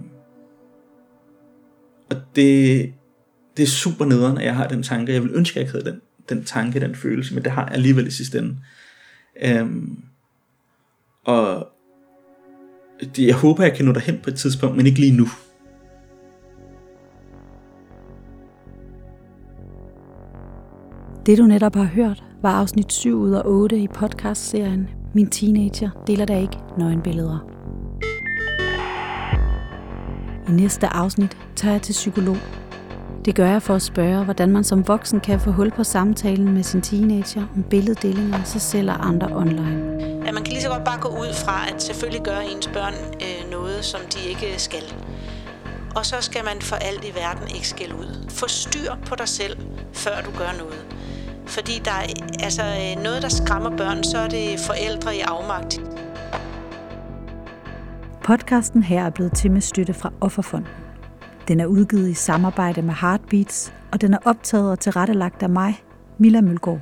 og 2.10 2.16
det, 2.36 2.94
det 3.58 3.64
er 3.64 3.68
super 3.68 4.06
nederen, 4.06 4.38
at 4.38 4.46
jeg 4.46 4.56
har 4.56 4.68
den 4.68 4.84
tanke. 4.84 5.14
Jeg 5.14 5.24
vil 5.24 5.32
ønske, 5.34 5.54
at 5.54 5.56
jeg 5.56 5.62
ikke 5.62 5.72
havde 5.72 5.86
den, 5.92 6.02
den 6.30 6.44
tanke, 6.44 6.80
den 6.80 6.96
følelse, 6.96 7.34
men 7.34 7.44
det 7.44 7.52
har 7.52 7.64
jeg 7.66 7.74
alligevel 7.74 8.08
i 8.08 8.12
sidste 8.12 8.38
ende. 8.38 8.58
Øhm, 9.44 10.04
og 11.24 11.68
det, 13.16 13.28
jeg 13.28 13.36
håber, 13.36 13.64
jeg 13.64 13.76
kan 13.76 13.86
nå 13.86 13.92
derhen 13.92 14.20
på 14.24 14.30
et 14.30 14.36
tidspunkt, 14.36 14.78
men 14.78 14.86
ikke 14.86 15.00
lige 15.00 15.18
nu. 15.18 15.28
Det 21.26 21.38
du 21.38 21.44
netop 21.44 21.76
har 21.76 21.84
hørt, 21.84 22.24
var 22.42 22.52
afsnit 22.52 22.94
7 22.94 23.20
ud 23.20 23.32
af 23.32 23.42
8 23.46 23.80
i 23.80 23.88
podcastserien 23.88 24.90
Min 25.14 25.30
teenager 25.30 26.04
deler 26.08 26.26
da 26.26 26.40
ikke 26.40 26.58
nøgenbilleder. 26.78 27.50
I 30.50 30.52
næste 30.52 30.88
afsnit 30.88 31.38
tager 31.56 31.74
jeg 31.74 31.82
til 31.82 31.94
psykolog. 31.94 32.38
Det 33.26 33.36
gør 33.36 33.48
jeg 33.48 33.62
for 33.62 33.76
at 33.76 33.82
spørge, 33.82 34.24
hvordan 34.24 34.52
man 34.52 34.64
som 34.64 34.88
voksen 34.88 35.20
kan 35.20 35.40
få 35.40 35.52
hul 35.52 35.72
på 35.72 35.84
samtalen 35.84 36.54
med 36.54 36.64
sin 36.64 36.82
teenager 36.82 37.42
om 37.56 37.64
billeddelinger 37.64 38.38
af 38.38 38.48
sig 38.48 38.62
selv 38.62 38.90
og 38.90 39.08
andre 39.08 39.28
online. 39.36 39.98
Ja, 40.26 40.32
man 40.32 40.44
kan 40.44 40.54
lige 40.54 40.62
så 40.62 40.70
godt 40.70 40.84
bare 40.84 41.00
gå 41.00 41.10
ud 41.10 41.34
fra, 41.46 41.68
at 41.76 41.84
selvfølgelig 41.84 42.24
gør 42.24 42.38
ens 42.38 42.68
børn 42.68 42.94
øh, 42.94 43.52
noget, 43.52 43.86
som 43.86 44.02
de 44.14 44.30
ikke 44.30 44.48
skal. 44.58 44.84
Og 45.96 46.06
så 46.06 46.16
skal 46.20 46.44
man 46.46 46.62
for 46.62 46.76
alt 46.76 47.06
i 47.06 47.16
verden 47.16 47.56
ikke 47.56 47.68
skælde 47.68 47.96
ud. 47.96 48.30
Få 48.30 48.48
styr 48.48 48.92
på 49.06 49.16
dig 49.16 49.28
selv, 49.28 49.58
før 49.94 50.22
du 50.26 50.32
gør 50.38 50.58
noget. 50.60 50.86
Fordi 51.46 51.82
der 51.86 51.92
er 51.92 52.06
altså, 52.40 52.64
øh, 52.64 53.04
noget, 53.04 53.22
der 53.22 53.30
skræmmer 53.30 53.78
børn, 53.78 54.04
så 54.04 54.18
er 54.18 54.28
det 54.28 54.60
forældre 54.68 55.16
i 55.16 55.20
afmagt. 55.20 55.82
Podcasten 58.24 58.84
her 58.84 59.06
er 59.06 59.10
blevet 59.10 59.34
til 59.34 59.52
med 59.52 59.62
støtte 59.62 59.94
fra 59.94 60.12
Offerfonden. 60.22 60.83
Den 61.48 61.60
er 61.60 61.66
udgivet 61.66 62.10
i 62.10 62.14
samarbejde 62.14 62.82
med 62.82 62.94
Heartbeats, 62.94 63.74
og 63.92 64.02
den 64.02 64.14
er 64.14 64.18
optaget 64.26 64.72
og 64.72 64.80
tilrettelagt 64.80 65.44
af 65.44 65.50
mig, 65.50 65.84
Milla 66.18 66.42
Mølgaard. 66.42 66.82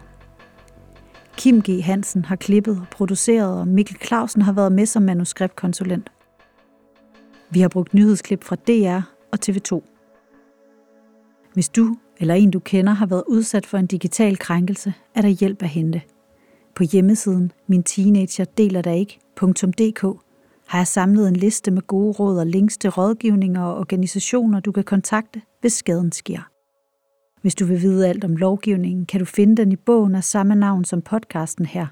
Kim 1.38 1.62
G. 1.62 1.84
Hansen 1.84 2.26
har 2.26 2.36
klippet 2.36 2.78
og 2.82 2.88
produceret, 2.91 3.60
og 3.60 3.67
Mikkel 3.67 3.97
Clausen 4.06 4.41
har 4.41 4.54
været 4.54 4.71
med 4.71 4.86
som 4.86 5.04
manuskriptkonsulent. 5.04 6.12
Vi 7.50 7.62
har 7.62 7.69
brugt 7.69 7.93
nyhedsklip 7.93 8.43
fra 8.43 8.56
DR 8.56 9.02
og 9.32 9.39
TV2. 9.45 9.82
Hvis 11.54 11.69
du 11.69 11.97
eller 12.19 12.34
en 12.34 12.52
du 12.52 12.60
kender 12.60 12.93
har 12.93 13.06
været 13.06 13.24
udsat 13.28 13.65
for 13.65 13.78
en 13.78 13.88
digital 13.88 14.38
krænkelse, 14.38 14.93
er 15.15 15.21
der 15.21 15.30
hjælp 15.30 15.63
at 15.63 15.69
hente. 15.69 16.02
På 16.76 16.84
hjemmesiden 16.84 17.52
min 17.67 17.84
har 20.71 20.79
jeg 20.79 20.88
samlet 20.88 21.27
en 21.27 21.36
liste 21.36 21.71
med 21.71 21.81
gode 21.81 22.12
råd 22.12 22.39
og 22.39 22.47
links 22.47 22.77
til 22.77 22.89
rådgivninger 22.89 23.62
og 23.62 23.77
organisationer, 23.77 24.60
du 24.60 24.71
kan 24.71 24.84
kontakte, 24.84 25.41
hvis 25.62 25.73
skaden 25.73 26.12
sker. 26.12 26.49
Hvis 27.41 27.55
du 27.55 27.65
vil 27.65 27.81
vide 27.81 28.07
alt 28.07 28.23
om 28.23 28.36
lovgivningen, 28.36 29.05
kan 29.05 29.19
du 29.19 29.25
finde 29.25 29.57
den 29.57 29.71
i 29.71 29.75
bogen 29.75 30.15
af 30.15 30.23
samme 30.23 30.55
navn 30.55 30.86
som 30.86 31.01
podcasten 31.01 31.65
her. 31.65 31.88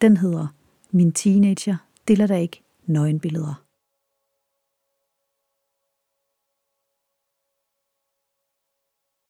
Den 0.00 0.16
hedder 0.16 0.46
Min 0.90 1.12
teenager 1.12 1.76
deler 2.08 2.26
der 2.26 2.36
ikke 2.36 2.62
nøgenbilleder. 2.86 3.63